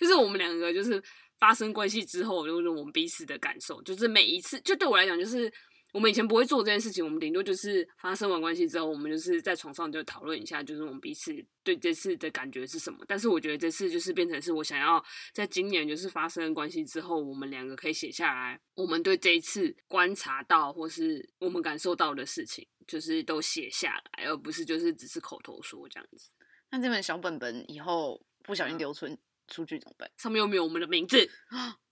[0.00, 1.02] 就是我们两个就是。
[1.40, 5.48] 发生关系之后，就是我们彼此的感受，就是每一次，就对我来讲，就是
[5.92, 12.98] 我们以前不会做这件事情，我们顶多就是发生完关系之后，我们就是在床上就讨论一下，就是我们彼此对这次的感觉是什么。
[13.08, 26.30] 但是我觉得这次就是变成是我想要在今年就是发生关系之后，我们两个可以写下来，我们对这一次观察到或是我们感受到的事情，就是都写下来，而不是就是只是口头说这样子。
[26.70, 29.12] 那这本小本本以后不小心留存。
[29.12, 29.18] 嗯
[29.50, 30.10] 出去怎么办？
[30.18, 31.26] 上面又没有我们的名字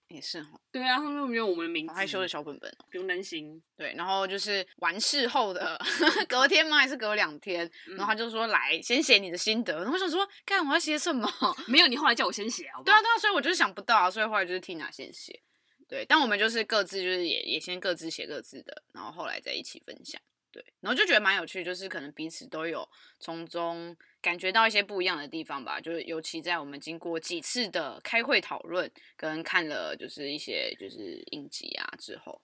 [0.09, 0.51] 也是哈。
[0.71, 1.93] 对啊，上面又没有我们的名字。
[1.93, 3.63] 好害羞的小本本，不用担心。
[3.77, 5.79] 对，然后就是完事后的
[6.29, 6.77] 隔天吗？
[6.79, 7.71] 还是隔两天？
[7.97, 11.29] 然后他就说：“来，先写你的心得。”然后我想说：“看，我要写什么？”
[11.67, 12.93] 没有，你后来叫我先写，好 不好？
[12.93, 15.41] 对啊，对啊，所以我就是想不到啊，所以后来就是 Tina 先写。
[15.89, 20.21] 对，但我们就是各自就是也也先各自写各自的，然后后来再一起分享。
[20.57, 22.89] 对，然后就觉得蛮有趣，就是可能彼此都有
[23.21, 25.79] 从中感觉到一些不一样的地方吧。
[25.79, 32.41] 就是尤其在我们经过几次的开会讨论，跟看了就是一些就是应急啊之后，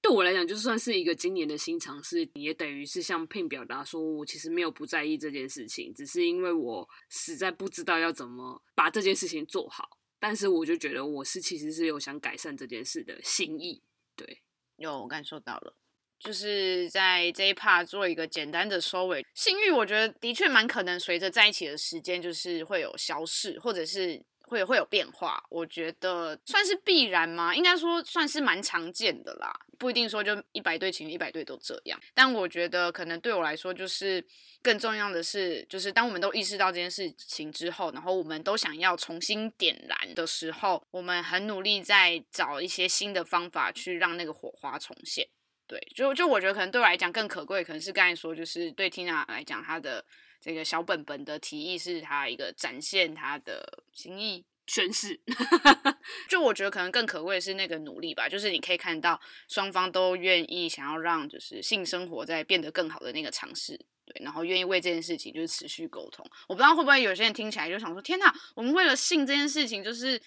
[0.00, 9.98] 对我来讲就算是一个今年的新尝试，也等于是向 Pin 表达说我其实没有不在意这件事情，只是因为我实在不知道要怎么把这件事情做好。
[10.18, 13.82] 但是我就觉得我是其实是有想改善这件事的心意。
[14.16, 14.40] 对，
[14.76, 15.76] 有我感受到了。
[16.20, 19.24] 就是在这一 part 做一个简单的收尾。
[19.34, 25.42] 性欲，我觉得的确蛮可能随着在一起的时间，就是会有消逝，或者是会会有变化。
[25.48, 27.54] 我觉得算是必然吗？
[27.54, 31.98] 应该说算是蛮常见的啦，不一定说就一百对情侣一百对都这样。
[32.14, 34.22] 但我觉得可能对我来说，就是
[34.60, 45.26] 更重要的是，就是当我们都意识到这件事情之后，然后我们都想要重新点燃的时候，我们很努力在找一些新的方法去让那个火花重现。
[45.70, 50.04] 对，就就我觉得可能对我来讲更可贵，可能是刚才说，就是对 Tina 来讲，她的
[50.40, 55.20] 这个小本本的提议是她一个展现她的心意宣誓。
[56.28, 66.28] 就我觉得可能更可贵的是那个努力吧，就是你可以看到双方都愿意想要让就是性生活在变得更好的那个尝试，对，然后愿意为这件事情就是持续沟通。
[66.48, 70.20] 我不知道会不会有些人听起来就想说，天哪，我们为了性这件事情就是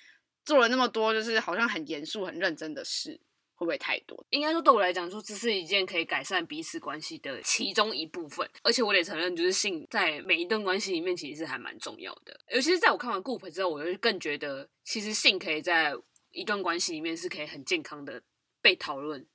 [0.46, 3.20] 做了那么多，就是好像很严肃、很认真的事。
[3.56, 4.26] 会不会太多？
[4.30, 8.48] 应该说，对我来讲，说这是一件可以改善彼此关系的其中一部分。
[8.64, 12.40] 而且我得承认，就是性在每一段关系里面，其实是还蛮重要的。
[12.54, 15.94] 尤其是在我看完 Goop 之后，我就更觉得，其实性可以在
[16.32, 18.22] 一段关系里面是可以很健康的
[18.62, 19.26] 被讨论。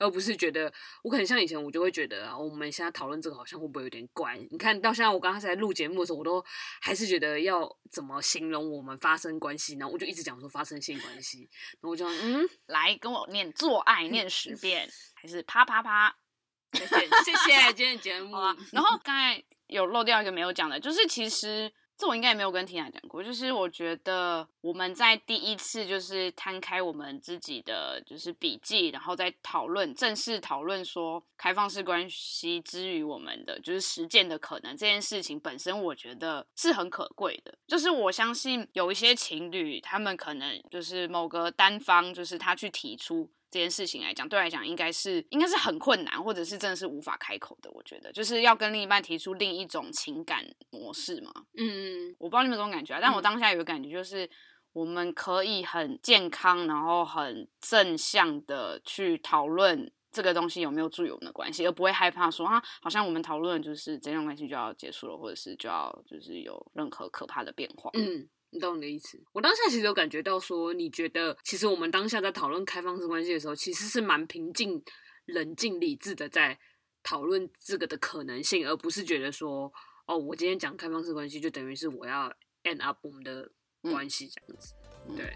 [0.00, 0.72] 而不是觉得
[1.04, 4.36] 我可能像以前，我就会觉得啊，我们现在讨论这个好像会不会有点怪？
[4.50, 6.42] 你看到现在，我刚刚在录节目的时候，我都
[6.80, 9.86] 还是觉得要怎么形容我们发生关系呢？
[9.86, 16.16] 我就一直讲说发生性关系，然后我就嗯， 来跟我念做爱念十遍，还是啪啪啪？
[16.72, 18.36] 谢谢谢谢今天的节 目。
[18.72, 21.70] 然后刚才有漏掉一个没有讲的，就是其实。
[22.00, 37.52] 这我应该也没有跟 Tina 讲过，就是我觉得我们在第一次就是摊开我们自己的就是笔记，然后再讨论正式讨论说开放式关系之于我们的就是实践的可能这件事情本身，我觉得是很可贵的。
[37.66, 43.30] 就是我相信有一些情侣，他们可能就是某个单方，就是他去提出。
[43.50, 47.70] 这件事情来讲，对来讲应该是应该是很困难，或者是真的是无法开口的。
[47.72, 51.32] 我觉得就是要跟另一半提出另一种情感模式嘛。
[51.56, 54.28] 嗯，我不知道你们有没有这种感觉啊，但我当下有个感觉就是，
[54.72, 67.90] 我们可以很健康，然后很正向的去讨论这个东西有没有助于我们的关系，而不会害怕说啊，好像我们讨论就是这段关系就要结束了，或者是就要就是有任何可怕的变化。
[67.94, 68.28] 嗯。
[68.50, 69.18] 你懂你的意思。
[69.32, 74.82] 我当下其实有感觉到说，你觉得其实我们当下在讨论开放式关系的时候，其实是蛮平静、
[75.26, 76.58] 冷静、理智的在
[77.02, 79.72] 讨论这个的可能性，而不是觉得说，
[80.06, 82.32] 哦，我今天讲开放式关系就等于是我要
[82.64, 83.50] end up 我们的
[83.82, 84.74] 关系这样子。
[85.08, 85.32] 嗯、对。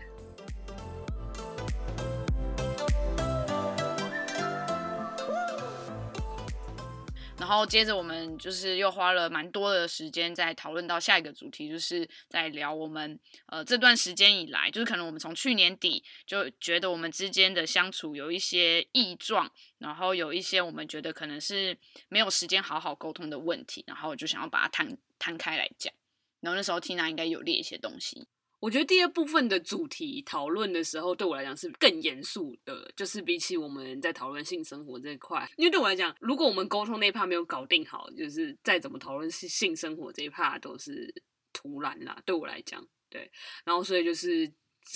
[7.44, 21.76] 然后接着我们就是又花了蛮多的时间在讨论到下一个主题，就是在聊我们呃这段时间以来，就是可能我们从去年底就觉得我们之间的相处有一些异状，然后有一些我们觉得可能是
[22.08, 25.92] 没有时间好好沟通的问题，然后我就想要把它摊摊开来讲。
[26.40, 28.26] 然后那时候 Tina 应该有列一些东西。
[28.60, 41.14] 我觉得第二部分的主题讨论的时候，对我来讲是更严肃的，就是比起我们在讨论性生活这一块，因为对我来讲，如果我们沟通那一 part 没有搞定好，就是再怎么讨论性性生活这一 part 都是
[41.52, 42.22] 徒然啦。
[42.24, 43.30] 对我来讲，对，
[43.64, 44.50] 然后所以就是。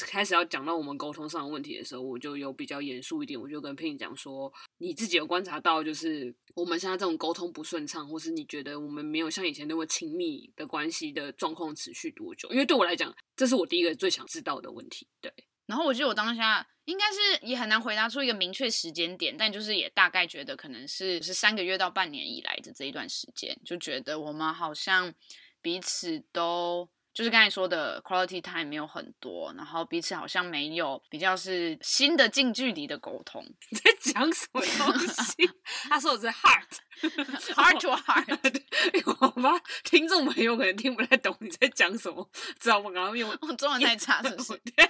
[0.07, 12.49] 开始要讲到我们沟通上的问题的时候，我就有比较严肃一点，我就跟 Pin 讲说，你自己有观察到，就是我们现在这种沟通不顺畅，或是你觉得我们没有像以前那么亲密的关系的状况持续多久？
[12.51, 15.09] 因为对我来讲，这是我第一个最想知道的问题。
[15.20, 15.32] 对，
[15.66, 25.14] 然后我觉得我当下应该是也很难回答出一个明确时间点，但就是也大概觉得可能是是三个月到半年以来的这一段时间，就觉得我们好像
[25.62, 26.91] 彼此都。
[27.19, 33.45] 就是刚才说的 quality time 没有很多，然后彼此好像没有比较是新的近距离的沟通。
[33.71, 35.51] 你 在讲什么东西？
[35.91, 39.16] 他说我是 heart，heart to heart。
[39.16, 39.51] 好吧，
[39.83, 42.89] 听众朋友可能听不太懂你在讲什么，知道吗？
[42.95, 44.57] 刚刚用我中文太差，是不是？
[44.77, 44.89] 对，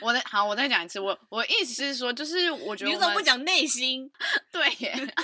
[0.00, 1.00] 我的好，我再讲一次。
[1.00, 4.08] 我我意思是说，就是我觉得我你怎么不讲内心？
[4.52, 5.14] 对耶。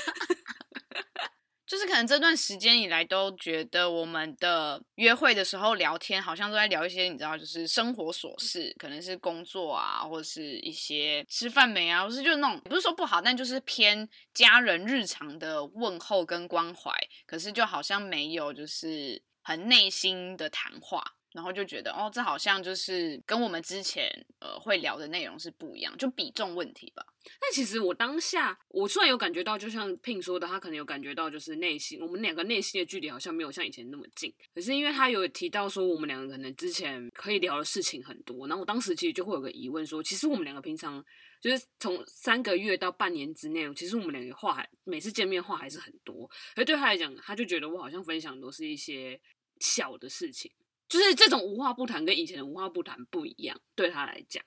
[1.66, 16.92] 就是可能这段时间以来都觉得我们的约会的时候聊天，好像都在聊一些你知道，就是生活琐事，可能是工作啊，或者是一些吃饭没啊，或是就是那种不是说不好，但就是偏家人日常的问候跟关怀，
[17.26, 21.02] 可是就好像没有就是很内心的谈话。
[21.34, 24.08] 然后就觉得哦，这好像就是跟我们之前
[24.38, 27.04] 呃会聊的内容是不一样，就比重问题吧。
[27.40, 34.32] 但其实我当下，我虽然有感觉到，就像 Pin 说的，他可能有感觉到，就是内心我们两个内心的距离好像没有像以前那么近。
[34.54, 41.04] 可是因为他有提到说，我们两个可能之前可以聊的事情很多，然后我当时其实就会有个疑问说，其实我们两个平常
[41.40, 46.30] 就是从三个月到半年之内，其实我们两个话还每次见面话还是很多。
[46.54, 49.20] 而对他来讲，他就觉得我好像分享都是一些
[49.58, 50.52] 小的事情。
[50.88, 54.44] 就是这种无话不谈跟以前的无话不谈不一样，对他来讲。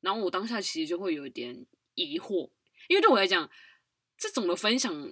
[0.00, 2.50] 然后我当下其实就会有一点疑惑，
[2.88, 3.50] 因为对我来讲，
[4.16, 5.10] 这种的分享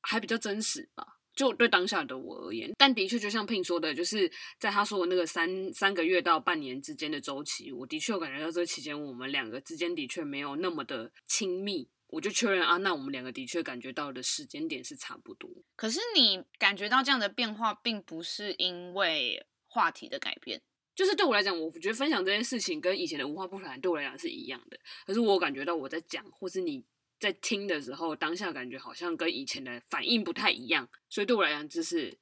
[0.00, 2.72] 还比较真实吧，就对当下的我而言。
[2.76, 11.88] 但的确，就像 Pin 说的，就是在他说的那个三三个月到半年之间的周期，我的确有感觉到这期间我们两个之间的确没有那么的亲密。
[12.08, 15.50] 我就确认啊，那我们两个的确感觉到的时间点是差不多。
[15.76, 19.46] 可是你感觉到这样的变化，并不是因为。
[19.66, 20.60] 话题的改变，
[20.94, 24.78] 就是对我来讲，我觉得分享这件事情跟以前的无话不谈对我来讲是一样的。
[25.06, 26.84] 可是我感觉到我在讲，或是你
[27.18, 30.88] 在听的时候，当下感觉好像跟以前的反应不太一样。
[31.08, 32.16] 所以对我来讲，就是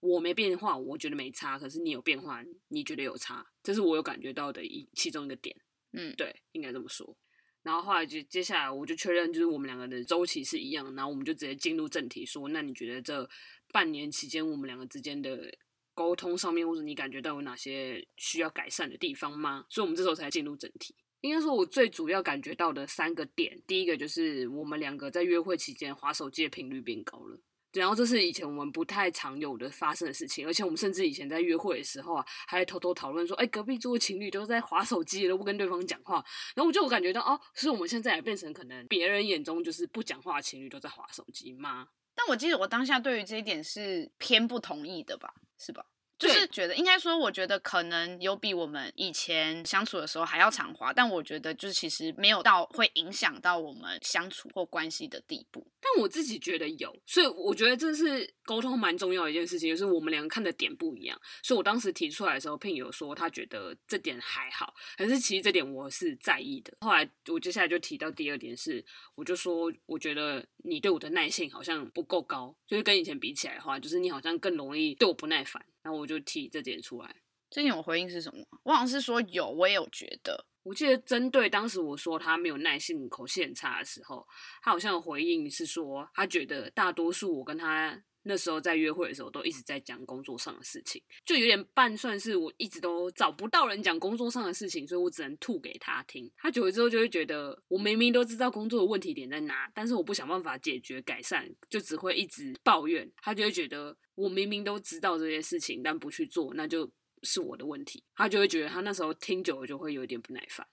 [0.00, 1.58] 我没变化，我觉得没差。
[1.58, 5.56] 可是你有变化，你觉得有差，这是我有感觉到的一其中一个点。
[5.92, 7.16] 嗯，对，应该这么说。
[7.62, 10.94] 然后后来就接下来我就确认，就是我们两个的周期是一样。
[10.94, 13.28] 然后我们就直接进入正题，说那你觉得这
[13.72, 15.52] 半年期间我们两个之间的
[15.94, 19.64] 沟通上面，或者你感觉到有哪些需要改善的地方吗？
[19.68, 20.94] 所以，我们这时候才进入正题。
[21.20, 27.38] 应该说，我最主要感觉到的三个点，第一个就是我们两个在约会期间划手机的频率变高了。
[27.72, 36.14] 然后，这是以前我们不太常有的发生的事情，而且我们甚至以前在约会的时候啊，还偷偷讨论说，哎，隔壁桌情侣都在划手机，都不跟对方讲话。
[36.54, 41.86] 然后我就感觉到，哦，是我们现在也变成可能别人眼中就是不讲话的情侣都在划手机吗？
[42.20, 45.86] 但我记得我当下对于这一点是偏不同意的吧，是吧？
[46.18, 55.66] 就是觉得应该说，我觉得可能有比我们以前相处的时候还要长滑，但我觉得就是其实没有到会影响到我们相处或关系的地步。
[55.80, 61.18] 但我自己觉得有，所以我觉得这是沟通蛮重要的一件事情，就是我们两个看的点不一样。
[61.42, 66.70] 所以我当时提出来的时候，Pin 有说他觉得这点还好，可是其实这点我是在意的。
[66.82, 75.64] 后来我接下来就提到第二点是，我就说我觉得你对我的耐性好像不够高，就是跟以前比起来的话，就是你好像更容易对我不耐烦。
[75.82, 77.16] 然后我就提这点出来，
[77.48, 78.44] 这点我回应是什么？
[78.64, 80.46] 我好像是说有，我也有觉得。
[80.62, 84.26] 我记得针对当时我说他没有耐性、口气很差的时候，
[84.62, 96.30] 他好像有回应是说，他觉得大多数我跟他那时候在约会的时候都一直在讲工作上的事情，就有点半算是我一直都找不到人讲工作上的事情，所以我只能吐给他听。
[96.36, 103.10] 他久了之后就会觉得，我明明都知道工作的问题点在哪，但是我不想办法解决改善，就只会一直抱怨。
[103.22, 103.96] 他就会觉得。
[104.16, 106.90] 我明明都知道这些事情，但不去做，那就
[107.22, 108.04] 是我的问题。
[108.14, 110.66] 他就会觉得他那时候听久了就会有点不耐烦。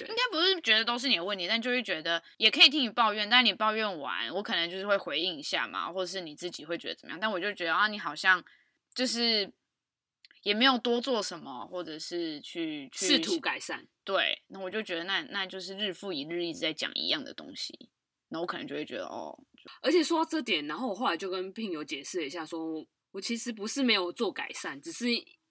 [0.00, 7.20] 应该不是觉得都是你的问题，但就会觉得也可以听你抱怨，但你抱怨完，我可能就是会回应一下嘛，或者是你自己会觉得怎么样？
[7.20, 8.42] 但我就觉得啊，你好像
[8.94, 9.52] 就是
[10.42, 13.86] 也没有多做什么，或者是去试图改善。
[14.02, 17.90] 对，那我就觉得那那就是日复一日一直在讲一样的东西，
[18.28, 19.38] 那我可能就会觉得哦。
[19.82, 25.06] 而且说到这点，然后我后来就跟 Pin 有解释了一下说，说我其实不是没有做改善，只是。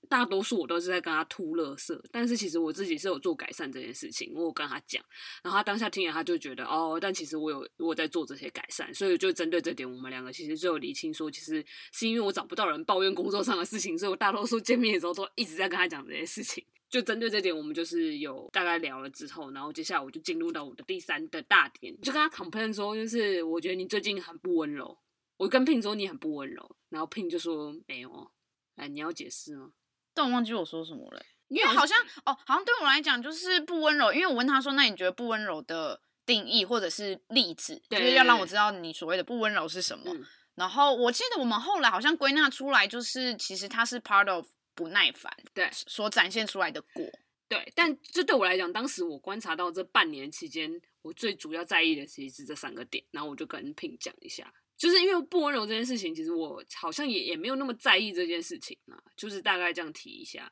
[0.09, 5.03] 大多数我都是在跟他吐垃圾，但是其实我自己是有做改善这件事情，我有跟他讲，
[5.43, 16.65] 然后他当下听了，他就觉得哦，但其实我有我在做这些改善，所以就针对这点，我们两个其实就有理清说，其实是因为我找不到人抱怨工作上的事情，所以我大多数见面的时候都一直在跟他讲这些事情。
[16.89, 24.97] 就针对这点，我们就是有大概聊了之后，然后接下来我就进入到我的第三的大点，就跟他 complain 说，就是我觉得你最近很不温柔，
[25.37, 28.29] 我跟 Pin 说你很不温柔，然后 Pin 就说没有，
[28.75, 29.71] 哎，你要解释吗？
[30.13, 34.13] 但我忘记我说什么了，因为好像哦，好像对我来讲就是不温柔。
[34.13, 44.45] 因为我问他说：“那你觉得不温柔的定义或者是例子，就是要让我知道你所谓的不温柔是什么？”嗯、然后我记得我们后来好像归纳出来，就是其实它是 part of
[44.75, 47.05] 不耐烦，对，所展现出来的果。
[47.47, 53.03] 对，但这对我来讲，当时我观察到这半年期间，我最主要在意的其实是这三个点。
[53.11, 54.53] 然后我就跟 Pin 讲一下。
[54.81, 60.51] 就是因为不温柔这件事情，其实我好像也也没有那么在意这件事情啊，就是大概这样提一下。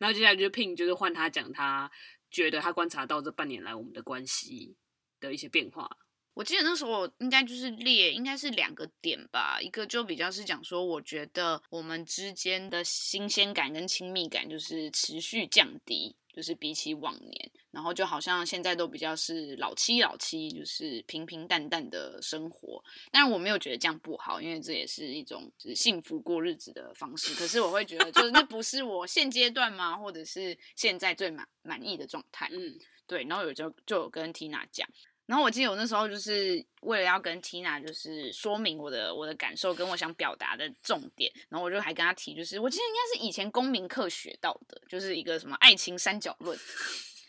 [0.00, 1.88] 然后接下来就 Pin，就是换他讲，他
[2.28, 4.74] 觉得他观察到这半年来我们的关系
[5.20, 5.88] 的一些变化。
[6.34, 16.16] 我记得那时候应该就是列，应该是两个点吧，一个就比较是讲说，我觉得我们之间的新鲜感跟亲密感就是持续降低。
[16.32, 22.82] 就是比起往年，然后就好像现在都比较是老妻老妻，就是平平淡淡的生活。
[23.10, 27.34] 但是我没有觉得这样不好，因为这也是一种就是幸福过日子的方式。
[27.34, 29.96] 可是我会觉得，就是那不是我现阶段吗？
[29.96, 32.48] 或者是现在最满满意的状态？
[32.52, 33.24] 嗯，对。
[33.24, 34.88] 然后有就就有跟 Tina 讲。
[35.28, 46.58] 然后我记得我那时候就是为了要跟 Tina 就是说明我的我的感受跟我想表达的重点，然后我就还跟他提，就是我记得应该是以前公民课学到的，就是一个什么爱情三角论。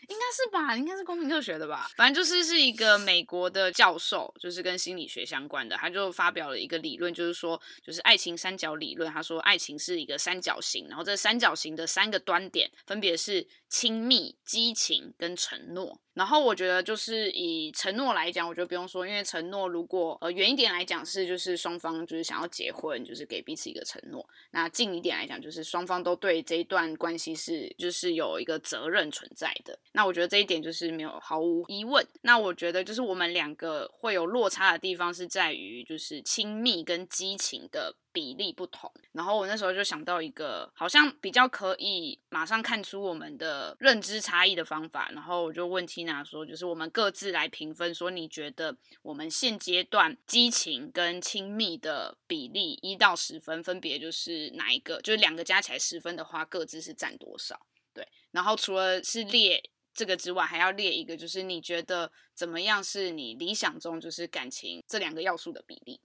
[0.08, 1.88] 应该是吧，应该是公民课学的吧。
[1.94, 9.12] 反正就是是一个美国的教授，就是跟心理学相关的，他就发表了一个理论，就是说，就是爱情三角理论。
[9.12, 16.00] 他说，爱情是一个三角形，然后这三角形的三个端点分别是亲密、激情跟承诺。
[16.20, 24.28] 然后我觉得，就是以承诺来讲，我觉得不用说，因为承诺如果呃远一点来讲是就是双方就是想要结婚，就是给彼此一个承诺。
[24.50, 29.78] 那近一点来讲，就是双方都对这一段关系是就是有一个责任存在的。
[29.92, 32.06] 那我觉得这一点就是没有毫无疑问。
[32.20, 38.92] 那我觉得就是我们两个会有落差的地方是在于就是亲密跟激情的比例不同。
[39.12, 45.10] 然后我那时候就想到一个好像比较可以马上看出我们的认知差异的方法。
[45.12, 55.00] 然后我就问 Tina 说，就是我们各自来评分，说你觉得我们现阶段激情跟亲密的比例一到十分，分别就是哪一个？
[55.02, 57.66] 就是两个加起来十分的话，各自是占多少？
[57.92, 58.06] 对。
[58.30, 59.62] 然后除了是列。
[59.92, 66.00] 这个之外，还要列一个，就是你觉得怎么样是你理想中就是感情这两个要素的比例？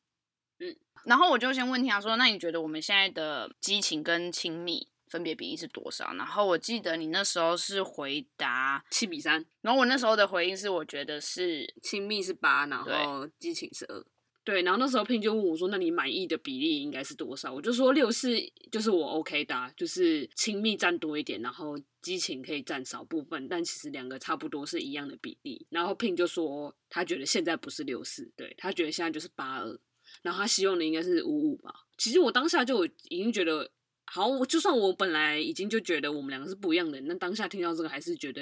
[1.05, 6.13] 嗯，然后我就先问他说，那你觉得我们现在的激情跟亲密分别比例是多少？
[6.15, 14.05] 然后我记得你那时候是回答七比三，然后我那时候的回应是，我觉得是亲密是八，然后激情是二。
[14.43, 18.37] 对，然后那时候 Pin 就问我说：“那你满意的比例应该是多少？”我就说六四
[18.71, 25.65] 就是我 OK 的啊，就是亲密占多一点，然后激情可以占少部分，但其实两个差不多是一样的比例。
[25.71, 29.79] 然后 Pin 就说他觉得现在不是六四，对，他觉得现在就是八二，
[30.25, 31.73] 然后他希望的应该是五五吧。
[31.97, 33.71] 其实我当下就已经觉得，
[34.05, 38.41] 好，就算我本来已经就觉得我们两个是不一样的，那当下听到这个还是觉得，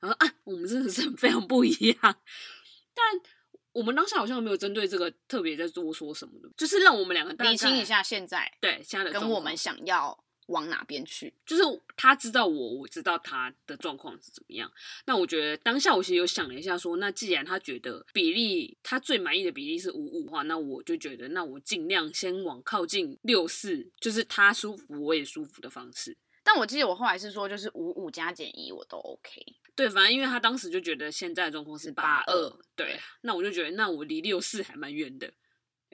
[0.00, 3.04] 然后啊，我们真的是 非常不一样，但。
[3.74, 10.16] 我们当下好像没有针对这个特别在多说什么的，就是让我们两个理清一下现在对现在的跟我们想要
[10.46, 11.62] 往哪边去，就是
[11.96, 14.70] 他知道我，我知道他的状况是怎么样。
[15.06, 26.16] 那我觉得当下我其实有想了一下说，说那既然他觉得比例他最满意的比例是五五的话，那我就觉得那我尽量先往靠近六四，就是他舒服我也舒服的方式。
[26.42, 29.40] 但我记得我后来是说，就是五五加减一我都 OK。
[29.74, 35.32] 对，反正因为他当时就觉得现在的状况是八二，对，那我就觉得那我离六四还蛮远的。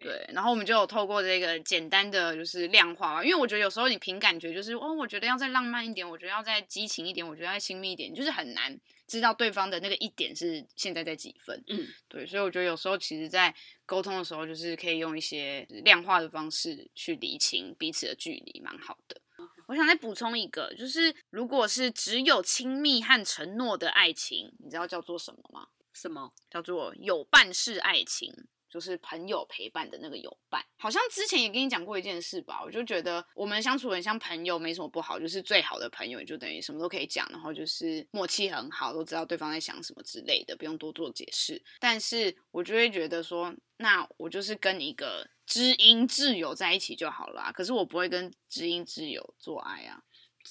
[0.01, 11.63] 对，然后我们就有透过这个简单的就是量化吧，因为我觉得有时候你凭感觉就是哦，我觉得要再浪漫一点，我觉得要再激情一点，我觉得要再亲密一点，就是很难知道对方的那个一点是现在在几分。
[11.69, 19.21] 嗯，对，所以我觉得有时候其实在沟通的时候，就是可以用一些量化的方式去厘清彼此的距离，蛮好的。
[19.69, 25.69] 我想再补充一个，就是如果是只有亲密和承诺的爱情，你知道叫做什么吗？
[25.93, 26.33] 什么？
[26.51, 28.33] 叫做有伴式爱情。
[28.71, 32.63] 就是朋友陪伴的那个有伴，好像之前也跟你讲过一件事吧。
[32.65, 41.61] 我就觉得我们相处很像朋友，没什么不好，就是最好的朋友，就等于什么都可以讲，然后就是默契很好，都知道对方在想什么之类的，不用多做解释。
[41.81, 47.51] 但是我就会觉得说，那我就是跟一个知音挚友在一起就好了。
[47.53, 50.01] 可是我不会跟知音挚友做爱啊。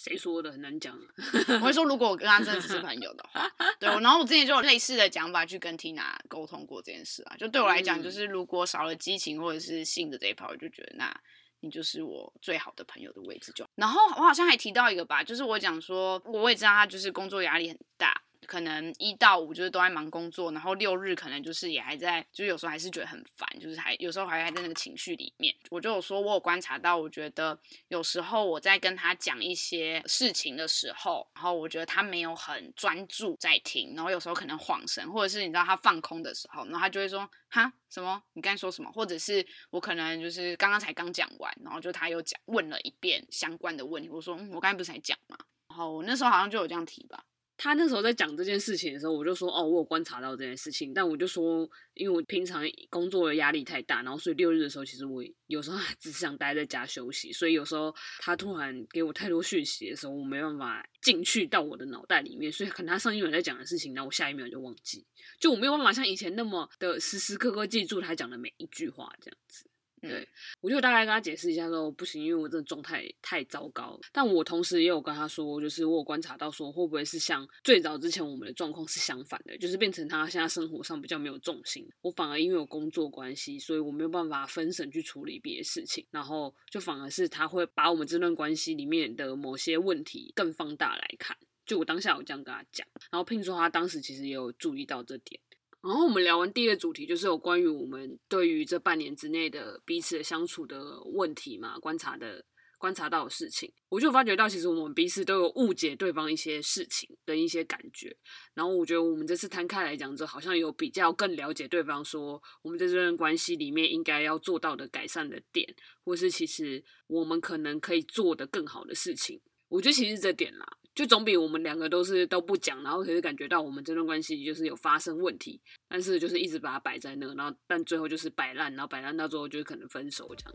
[0.02, 1.04] 谁说的很难讲啊？
[1.60, 3.46] 我会说，如果我跟他真的只是朋友的话，
[3.78, 3.90] 对。
[3.90, 7.36] 然后我之前就有类似的讲法去跟 Tina 沟通过这件事啊。
[7.36, 11.14] 就对我来讲，就是如果少了激情或者是性的这一块，我就觉得那
[11.60, 13.70] 你就是我最好的朋友的位置就好。
[13.76, 18.22] 然后我好像还提到一个吧，就是我讲说，我也知道他就是工作压力很大。
[18.48, 25.54] 可能一到五就是都在忙工作，然后六日可能就是也还在，就是有时候还是觉得很烦，就是还有时候还还在那个情绪里面。
[25.70, 27.60] 我就有说，我有观察到，我觉得
[27.90, 38.22] 有时候我在跟他讲一些事情的时候，然后我觉得他没有很专注在听，然后有时候可能恍神，或者是你知道他放空的时候，然后他就会说哈什么？
[38.34, 38.92] 你刚才说什么？
[38.92, 45.38] 或者是我可能就是刚刚才刚讲完，然后就他又讲问了一遍相关的问题，我说嗯，我刚才不是才讲吗？
[45.70, 47.24] 然后我那时候好像就有这样提吧。
[47.62, 65.06] 他那时候在讲这件事情的时候，我就说哦，我有观察到这件事情，但我就说，因为我平常工作的压力太大，然后所以六日的时候，其实我有时候只是想待在家休息，所以有时候他突然给我太多讯息的时候，我没办法进去到我的脑袋里面，所以可能他上一秒在讲的事情，然后我下一秒就忘记，
[65.38, 69.70] 就我没有办法像以前那么的时时刻刻记住他讲的每一句话这样子。
[70.02, 70.28] 对，
[70.62, 74.00] 我就大概跟他解释一下说不行，因为我这状态太糟糕。
[74.12, 91.36] 但我同时也有跟他说，就是我有观察到说会不会是像最早之前我们的状况是相反的，就是变成他现在生活上比较没有重心，我反而因为有工作关系，所以我没有办法分神去处理别的事情，然后就反而是他会把我们这段关系里面的某些问题更放大来看。
[91.66, 95.40] 就我当下有这样跟他讲，然后聘说他当时其实也有注意到这点。
[95.82, 102.44] 然后我们聊完第二个主题，就是有关于我们对于这半年之内的彼此的相处的问题嘛，观察的
[102.78, 108.16] 观察到的事情，我就发觉到其实我们彼此都有误解对方一些事情的一些感觉。
[108.54, 115.74] 然后我觉得我们这次摊开来讲，就好像有比较更了解对方，说我们在这段关系里面应该要做到的改善的点，
[116.04, 119.42] 或是其实我们可能可以做的更好的事情。
[119.70, 120.66] 我觉得其实这点啦。
[120.96, 130.54] 就总比我们两个都是都不讲，然后可是感觉到我们这段关系就是有发生问题，但是就是一直把它摆在那，然后但最后就是摆烂，然后摆烂到最后就是可能分手这样。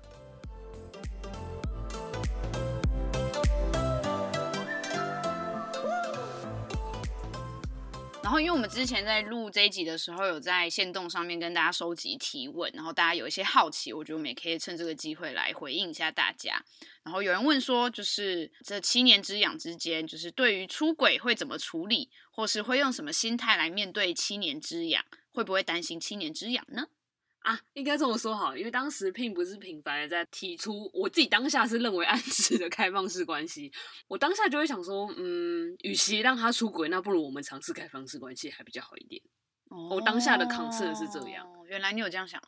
[8.24, 16.64] 然后，因为我们之前在录这一集的时候，有在线动上面跟大家收集提问，然后大家有一些好奇，我觉得我们也可以趁这个机会来回应一下大家。
[17.02, 26.86] 然后有人问说，就是这七年之痒之间，就是对于出轨会怎么处理，或是会用什么心态来面对七年之痒，会不会担心七年之痒呢？
[27.44, 33.70] 啊，应该这么说好，因为当时并不是频繁的在提出，我自己当下是认为暗示的开放式关系，
[34.08, 39.22] 我当下就会想说，嗯，与其让他出轨，那不如我们尝试开放式关系还比较好一点。
[39.68, 42.40] 哦，我当下的 concern 是这样，原来你有这样想。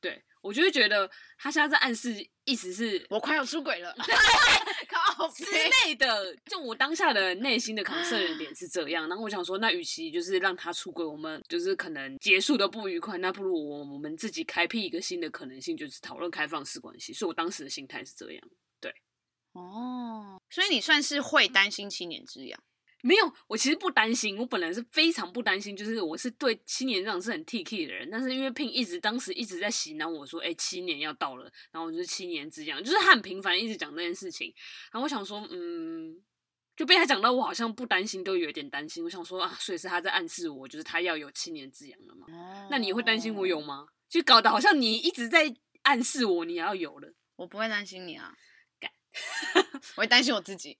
[0.00, 2.14] 对，我就会觉得他现在在暗示，
[2.44, 3.94] 意思是我快要出轨了，
[4.86, 5.44] 靠之
[5.86, 6.36] 类的。
[6.44, 17.14] 就我当下的内心的 concern 点是这样，然后我想说，那与其就是让他出轨，我们就是可能结束的不愉快，那不如我我们自己开辟一个新的可能性，就是讨论开放式关系。
[17.14, 18.48] 所以我当时的心态是这样。
[18.80, 18.94] 对，
[19.52, 22.62] 哦，所以你算是会担心七年之痒。
[23.06, 24.38] 没有，我其实不担心。
[24.38, 28.08] 我本来是非常不担心，就是我是对七年这样是很 T K 的人。
[28.10, 34.50] 但是因为 Pin 一直当时一直在洗脑我说，哎，七年要到了，然后我就是七年之痒，就是他很频繁一直讲这件事情。
[34.90, 36.18] 然后我想说，嗯，
[36.74, 39.04] 就被他讲到我好像不担心，都有点担心。
[39.04, 42.26] 我想说啊，所以是他在暗示我，就是他要有七年之痒了嘛。
[42.30, 42.68] 哦。
[42.70, 43.86] 那你会担心我有吗？
[44.08, 47.12] 就搞得好像你一直在暗示我你要有了。
[47.36, 48.36] 我不会担心你啊，干，
[49.96, 50.76] 我会担心我自己。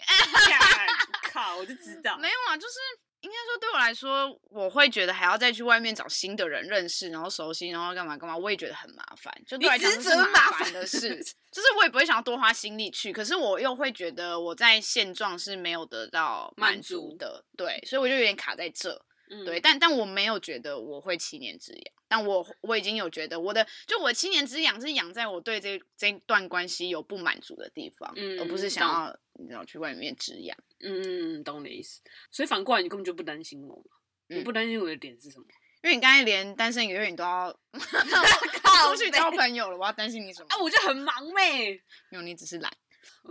[1.30, 2.16] 靠，我就知道。
[2.18, 2.74] 没有啊，就是
[3.20, 9.34] 应该说对我来说，我会觉得还要再去外面找新的人认识，然后熟悉，然后干嘛干嘛，我也觉得很麻烦。
[9.46, 11.08] 就对我来讲是麻烦的事，
[11.50, 13.12] 就是我也不会想要多花心力去。
[13.12, 19.04] 可是我又会觉得我在现状是没有得到满足的，足对，所以我就有点卡在这。
[19.30, 30.56] 嗯、对，但但我没有觉得我会七年之痒，但我我已经有觉得我的就我七年之痒是养在我对这这段关系有不满足的地方，嗯、而不是想要你知道去外面止痒。
[30.80, 32.00] 嗯嗯，懂你的意思。
[32.30, 33.96] 所以反过来，你根本就不担心我嘛？
[34.28, 35.44] 嗯、你不担心我的点是什么？
[35.82, 37.50] 因为你刚才连单身一个月你都要
[38.88, 40.46] 出去交朋友了，我要担心你什么？
[40.48, 41.78] 啊，我就很忙呗。
[42.10, 42.72] 没有，你只是懒。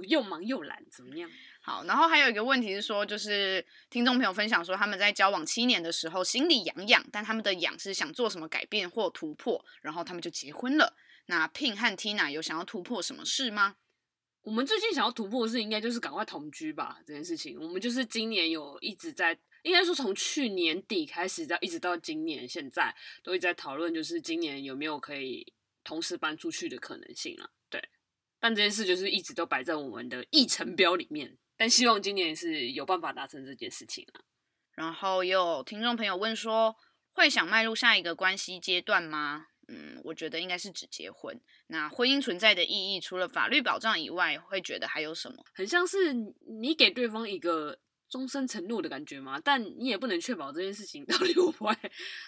[0.07, 1.29] 又忙又懒，怎么样？
[1.65, 10.93] 好，然后还有一个问题是说，就是听众朋友分享说，他们在交往七年的时候心里痒痒，但他们的痒是想做什么改变或突破，然后他们就结婚了。
[11.27, 13.77] 那 Pin 和 Tina 有想要突破什么事吗？
[14.41, 16.99] 我们最近想要突破的事，应该就是赶快同居吧。
[17.07, 22.93] 这件事情，我们就是今年有一直在，应该说从去年底开始，到一直到今年现在，
[23.23, 25.53] 都一直在讨论，就是今年有没有可以
[25.85, 27.49] 同时搬出去的可能性了。
[27.69, 27.81] 对，
[28.37, 31.37] 但这件事就是一直都摆在我们的议程表里面。
[31.63, 34.25] 但希望今年是有办法达成这件事情了。
[34.73, 36.75] 然后有听众朋友问说，
[37.13, 39.45] 会想迈入下一个关系阶段吗？
[39.69, 41.39] 嗯，我觉得应该是指结婚。
[41.67, 45.41] 那婚姻存在的意义，除了法律保障以外，会觉得还有什么？
[45.53, 49.39] 很像是你给对方一个终身承诺的感觉吗？
[49.41, 51.73] 但你也不能确保这件事情到底 会不会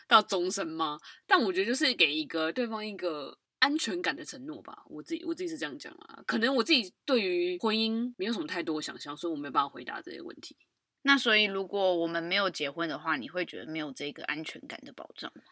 [0.08, 0.98] 到终身吗？
[1.28, 4.84] 但我觉得就是给一个对方一个安全感的承诺吧。
[4.88, 6.24] 我自己我自己是这样讲啊。
[6.28, 10.56] 可能我自己对于婚姻没有什么太多想象，所以我没办法回答这些问题。
[11.04, 15.44] 那所以如果我们没有结婚的话，你会觉得没有这个安全感的保障吗？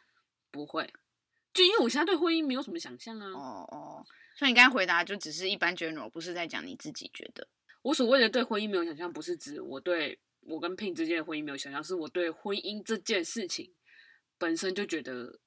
[0.52, 0.92] 不会。
[1.54, 3.32] 就因为我现在对婚姻没有什么想象啊。
[3.32, 7.48] 哦哦，所以你刚才回答就只是一般 general，不是在讲你自己觉得。
[7.84, 13.74] 我所谓的对婚姻没有想象，不是指我对我跟 Pin 之间的婚姻没有想象，是我对婚姻这件事情
[14.40, 15.40] 本身就觉得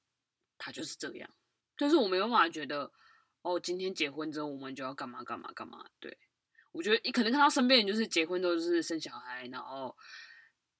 [0.57, 1.29] 它就是这样，
[1.77, 2.91] 就是我没有办法觉得
[3.41, 5.85] 哦，今天结婚之后我们就要干嘛干嘛干嘛。
[5.99, 6.17] 对，
[6.71, 9.95] 我觉得你可能看到身边人就是结婚之后就是生小孩，然后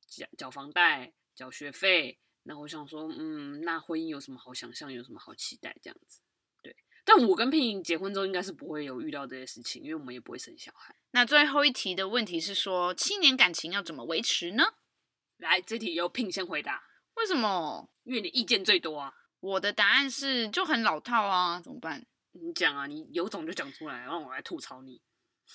[0.08, 2.20] 缴缴房贷、缴学费。
[2.44, 6.22] 那我想说，嗯，那婚姻有什么好想象，有什么好期待这样子？
[6.64, 6.74] 对，
[7.04, 10.96] 但我跟 Pin 结婚之后，应该是不会有遇到这些事情，因为我们也不会生小孩。
[11.12, 14.64] 那最后一题的问题是说，七年感情要怎么维持呢？
[15.36, 16.84] 来，这题由 Pin 先回答。
[17.16, 17.90] 为什么？
[18.04, 19.14] 因为你意见最多啊。
[19.40, 22.06] 我的答案是就很老套啊，怎么办？
[22.34, 25.02] 你讲啊，你有种就讲出来，让我来吐槽你。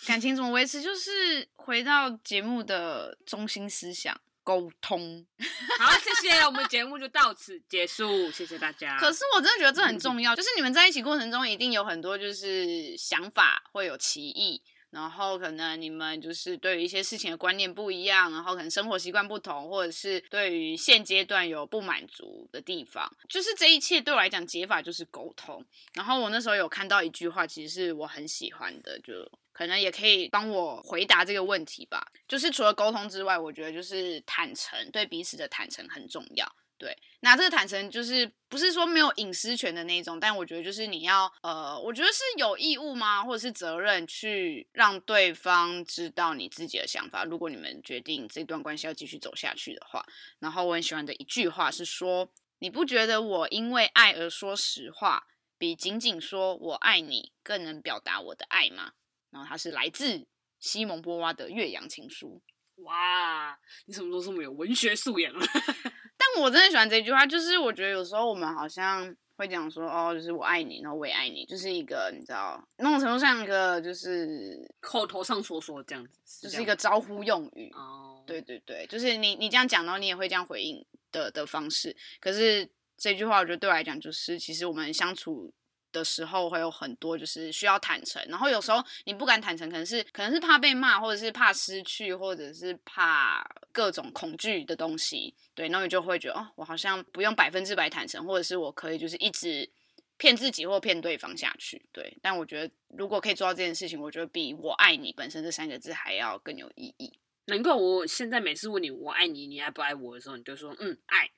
[0.07, 0.81] 感情怎么维持？
[0.81, 4.21] 就是回到节目的中心思想。
[4.45, 5.25] 沟通，
[5.79, 8.99] 好，谢谢，我们节目就到此结束，谢谢大家。
[8.99, 14.61] 可是我真的觉得这很重要，就是你们在一起过程中一定有很多就是想法会有歧义，
[14.93, 25.65] 然后可能你们就是对于一些事情的观念不一样，然后可能生活习惯不同，或者是对于现阶段有不满足的地方，就是这一切对我来讲解法就是沟通。
[25.95, 29.29] 然后我那时候有看到一句话，其实是我很喜欢的，就。
[29.55, 32.11] 可能也可以帮我回答这个问题吧。
[32.27, 36.51] 就是除了沟通之外，我觉得就是坦诚，对彼此的坦诚很重要。
[36.83, 43.23] 对，那这个坦诚就是不是说没有隐私权的那种，但我觉得就是你要呃，我觉得是有义务吗？
[43.23, 47.25] 或者是责任去让对方知道你自己的想法。
[47.25, 50.05] 如果你们决定这段关系要继续走下去的话，
[50.41, 52.29] 然后我很喜欢的一句话是说：
[52.59, 58.95] 你不觉得我因为爱而说实话，比仅仅说我爱你更能表达我的爱吗？
[59.31, 60.27] 然后它是来自
[60.59, 62.43] 西蒙波娃的《岳阳情书》。
[62.85, 63.57] 哇，
[63.87, 65.47] 你什么时候这么有文学素养了？
[66.35, 77.71] 但我真的喜欢这句话，就是我觉得有时候我们好像会讲说，哦，就是我爱你，然后我也爱你，就是一个你知道，那种程度上一个就是口头上说说这样子，是就是一个招呼用语。
[77.75, 81.97] 哦，对对对，就是你你这样讲，然后你也会这样回应的的方式。
[82.21, 85.53] 可是这句话，我觉得对我来讲，就是其实我们相处。
[85.93, 99.71] 的时候会有很多，就是需要坦诚，然后有时候你不敢坦诚，可能是可能是怕被骂，或者是怕失去，或者是怕各种恐惧的东西，对，那你就会觉得哦，我好像不用百分之百坦诚，或者是我可以就是一直
[100.17, 102.17] 骗自己或骗对方下去，对。
[102.23, 107.19] 但我觉得如果可以做到这件事情，我觉得比我爱你本身这三个字还要更有意义。
[107.47, 111.31] 难怪我现在每次问你我爱你，你爱不爱我的时候，你就说嗯爱。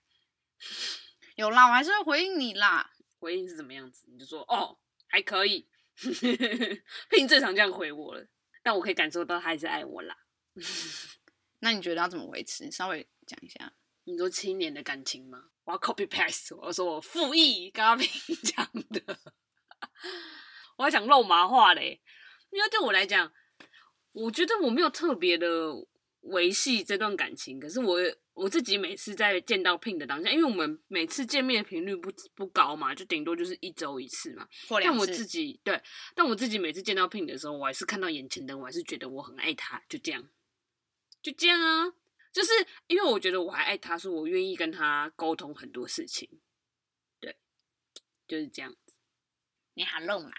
[1.37, 2.93] 有啦，我还是会回应你啦。
[3.25, 4.05] 回应是怎么样子？
[4.12, 5.66] 你就说哦，还可以。
[7.09, 8.27] Pin 最常这样回我了，
[8.62, 10.14] 但我可以感受到他还是爱我啦。
[11.61, 12.70] 那你觉得要怎么维持？
[12.70, 13.72] 稍微讲一下。
[14.05, 15.45] 你说七年的感情吗？
[15.64, 19.18] 我要 copy paste，我说我复议刚刚 Pin 讲的。
[20.77, 22.03] 我要讲肉麻话嘞，
[22.51, 23.33] 因为对我来讲，
[24.12, 25.47] 我觉得我没有特别的
[26.25, 27.99] 维系这段感情，可是我。
[28.35, 34.45] 我自己每次在见到 Pin 的当下，因为我们每次见面的频率不不高嘛，就顶多就是一周一次嘛。
[34.68, 34.99] 或两次。
[34.99, 35.81] 但我自己对，
[36.16, 40.29] 但我自己每次见到 Pin 的时候，我还是看到眼前的，我还是觉得我很爱他，就这样，
[41.22, 41.95] 就这样啊。
[42.33, 42.51] 就是
[42.89, 46.29] 因为我觉得我还爱他，所以我愿意跟他沟通很多事情。
[47.20, 47.37] 对，
[48.27, 48.97] 就是这样子。
[49.75, 50.33] 你好肉麻。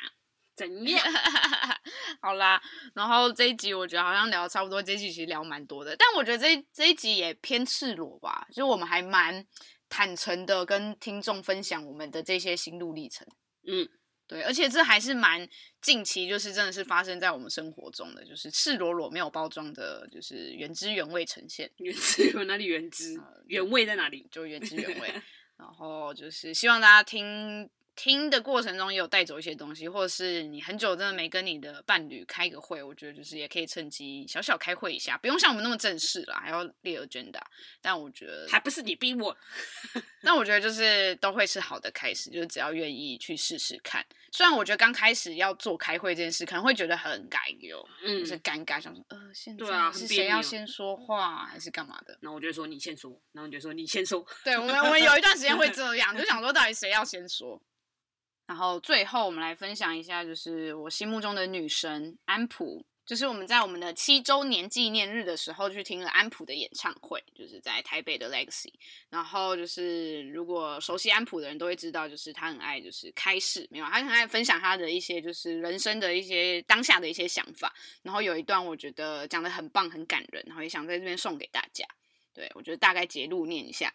[0.55, 1.03] 怎样？
[2.21, 2.61] 好啦，
[2.93, 9.45] 然后这一集我觉得好像聊差不多，这一集其实聊蛮多的，但我觉得这这一集也偏赤裸吧，就我们还蛮
[9.89, 13.27] 坦诚的跟听众分享我们的这些心路历程。
[13.67, 13.87] 嗯，
[14.27, 15.47] 对，而且这还是蛮
[15.81, 21.69] 近期，就是真的是发生在我们生活中的，就是赤裸裸没有包装的，就是原汁原味呈现。
[21.77, 23.17] 原汁有哪里原汁？
[23.17, 24.27] 呃、原味在哪里？
[24.31, 25.13] 就原汁原味。
[25.57, 27.69] 然后就是希望大家听。
[27.95, 37.39] 听的过程中也有带走一些东西，或者是你很久真的没跟你的伴侣开个会，我觉得就是也可以趁机小小开会一下，不用像我们那么正式啦，还要列 agenda。
[37.81, 39.35] 但我觉得还不是你逼我，
[40.21, 44.05] 但我觉得就是都会是好的开始，就是只要愿意去试试看。
[44.31, 52.17] 虽然我觉得刚开始要做开会这件事，可能会觉得很尴尬，嗯，就是尴尬，想说呃，现在是谁要先说话还是干嘛的？
[52.21, 54.25] 然后我就说你先说，然后你就说你先说。
[54.43, 57.61] 对，我们我们有一段时间会这样，就想说到底谁要先说。
[58.45, 62.85] 然后最后，我们来分享一下，就是我心目中的女神安普。
[63.05, 68.73] 就是我们在我们的七周年纪念日的时候去听了安普的演唱会，就是在台北的 Legacy。
[69.11, 77.71] 然后就是如果熟悉安普的人都会知道，就是他很爱就是开示，没有，他很爱分享他的一些就是人生的一些当下的一些想法。
[78.01, 81.85] 然后有一段我觉得讲的很棒，很感人，然后也想在这边送给大家。
[82.33, 83.93] 对，我觉得大概节录念一下。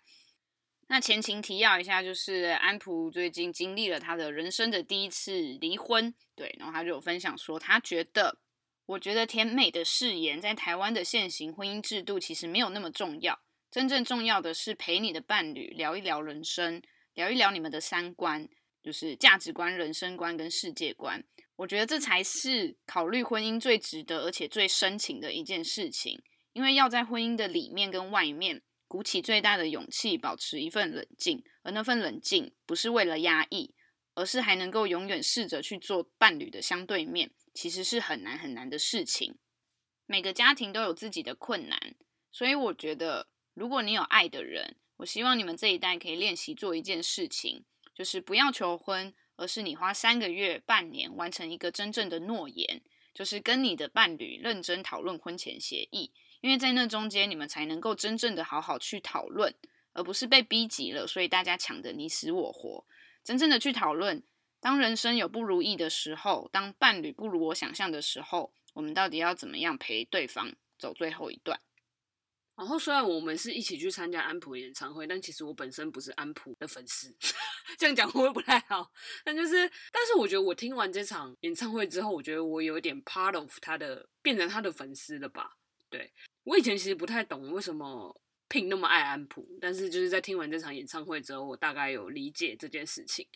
[0.92, 8.40] 那前情提要一下，就是安普最近经历了他的人生的第一次离婚，对，然后他就有分享说，他觉得，
[8.86, 13.38] 我觉得甜美的誓言在台湾的现行婚姻制度其实没有那么重要，
[13.70, 16.82] 真正重要的是陪你的伴侣聊一聊人生，
[17.14, 18.48] 聊一聊你们的三观，
[18.82, 21.22] 就是价值观、人生观跟世界观，
[21.54, 26.20] 我觉得这才是考虑婚姻最值得而且最深情的一件事情，
[26.52, 28.62] 因为要在婚姻的里面跟外面。
[28.90, 33.72] 鼓起最大的勇气，保持一份冷静，而那份冷静不是为了压抑，
[34.14, 39.38] 而是还能够永远试着去做伴侣的相对面，其实是很难很难的事情。
[40.06, 41.94] 每个家庭都有自己的困难，
[42.32, 47.64] 所以我觉得，如果你有爱的人，我希望你们这一代可以练习做一件事情，
[47.94, 52.82] 就是不要求婚，而是你花三个月、半年完成一个真正的诺言，
[53.14, 56.10] 就是跟你的伴侣认真讨论婚前协议。
[56.40, 59.54] 因为在那中间，你们才能够真正的好好去讨论，
[59.92, 62.84] 而不是被逼急了，所以大家抢得你死我活。
[63.22, 64.22] 真正的去讨论，
[64.60, 71.60] 当人生有不如意的时候，当伴侣不如我想象的时候，我们到底要怎么样陪对方走最后一段？
[72.56, 77.14] 然后，虽然我们是一起去参加安普演唱会，但其实我本身不是安普的粉丝，
[77.78, 78.92] 这样讲会不会不太好？
[79.24, 85.56] 但就是，但是我觉得我听完这场演唱会之后，我觉得我有点 part of 他的，变成他的粉丝了吧？
[85.90, 86.10] 对。
[86.44, 88.18] 我以前其实不太懂为什么
[88.48, 93.26] Pink 那么爱安普，但是就是在听完这场演唱会之后，我大概有理解这件事情。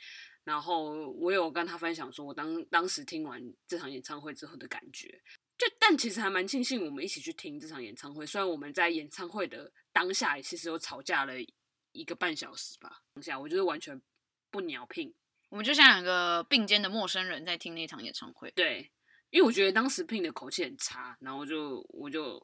[0.44, 5.20] 然后我有跟他分享说，我当当时听完这场演唱会之后的感觉。
[5.56, 11.32] 就但其实还蛮庆幸我们一起去听这场演唱会，虽然我们在演唱会的当下其实有吵架了
[11.92, 13.02] 一个半小时吧。
[13.14, 13.98] 当下我就是完全
[14.50, 15.14] 不鸟 Pink，
[15.48, 18.50] 我们就像两个并肩的陌生人在听那场演唱会。
[18.56, 18.90] 对，
[19.34, 22.40] 因为我觉得当时 Pin 的口气很差，然后就我就。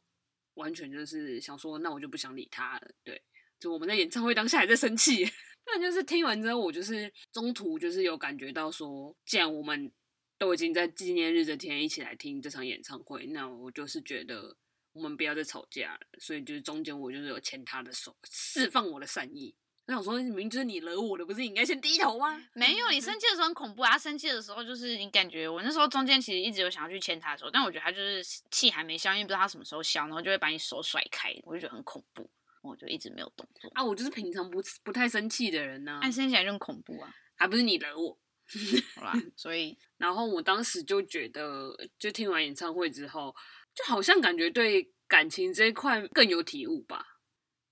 [0.55, 2.91] 完全就是想说，那我就不想理他了。
[3.03, 3.23] 对，
[3.59, 5.25] 就我们在演唱会当下还在生气，
[5.65, 9.91] 但就是听完之后，我就是中途就是有感觉到说，既然我们
[10.37, 14.55] 都已经在纪念日这天一起来听这场演唱会，那我就是觉得
[14.93, 16.01] 我们不要再吵架了。
[16.19, 19.55] 所以就是中间我就是有牵他的手，释放我的善意。
[19.91, 22.41] 我想说，明明就是你惹我的，不是你应该先低头吗？
[22.55, 23.99] 没有，你生气的时候很恐怖啊！
[23.99, 32.31] 生气的时候就是你感觉我那时候中间其实一直有想要去牵他的手，但我觉得他就是气还没消，因为不知道他什么时候消，然后就会把你手甩开，我就觉得很恐怖，
[32.63, 33.85] 我就一直没有动作啊！
[33.85, 37.13] 我就是平常不不太生气的人呢、啊，但生起来就很恐怖啊！
[37.35, 38.17] 还不是你惹我，
[38.95, 39.13] 好啦？
[39.37, 43.35] 所以， 然后我当时就觉得，就听完演唱会之后，
[43.75, 47.05] 就好像感觉对感情这一块更有体悟吧。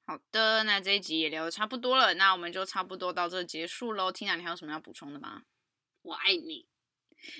[0.08, 4.10] 好的，那这一集也聊的差不多了，那我们就差不多到这结束喽。
[4.10, 5.42] Tina，你还有什么要补充的吗？
[6.00, 6.66] 我爱你，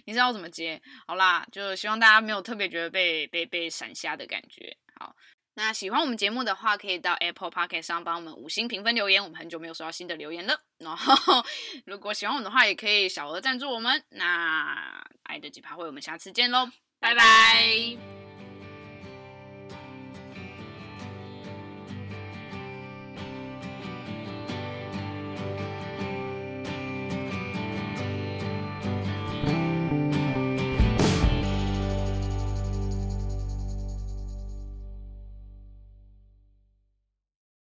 [0.04, 0.82] 你知道我怎么接？
[1.06, 4.76] 好啦，就希望大家没有特别觉得被被被闪瞎的感觉。
[5.00, 5.16] 好，
[5.54, 9.24] 那喜欢我们节目的话，可以到 Apple Podcast 上帮我们五星评分留言。
[9.24, 10.60] 我们很久没有收到新的留言了。
[10.76, 11.42] 然后，
[11.86, 14.04] 如果喜欢我们的话，也可以小额赞助我们。
[14.10, 18.27] 那爱的几趴会，我们下次见喽，拜拜。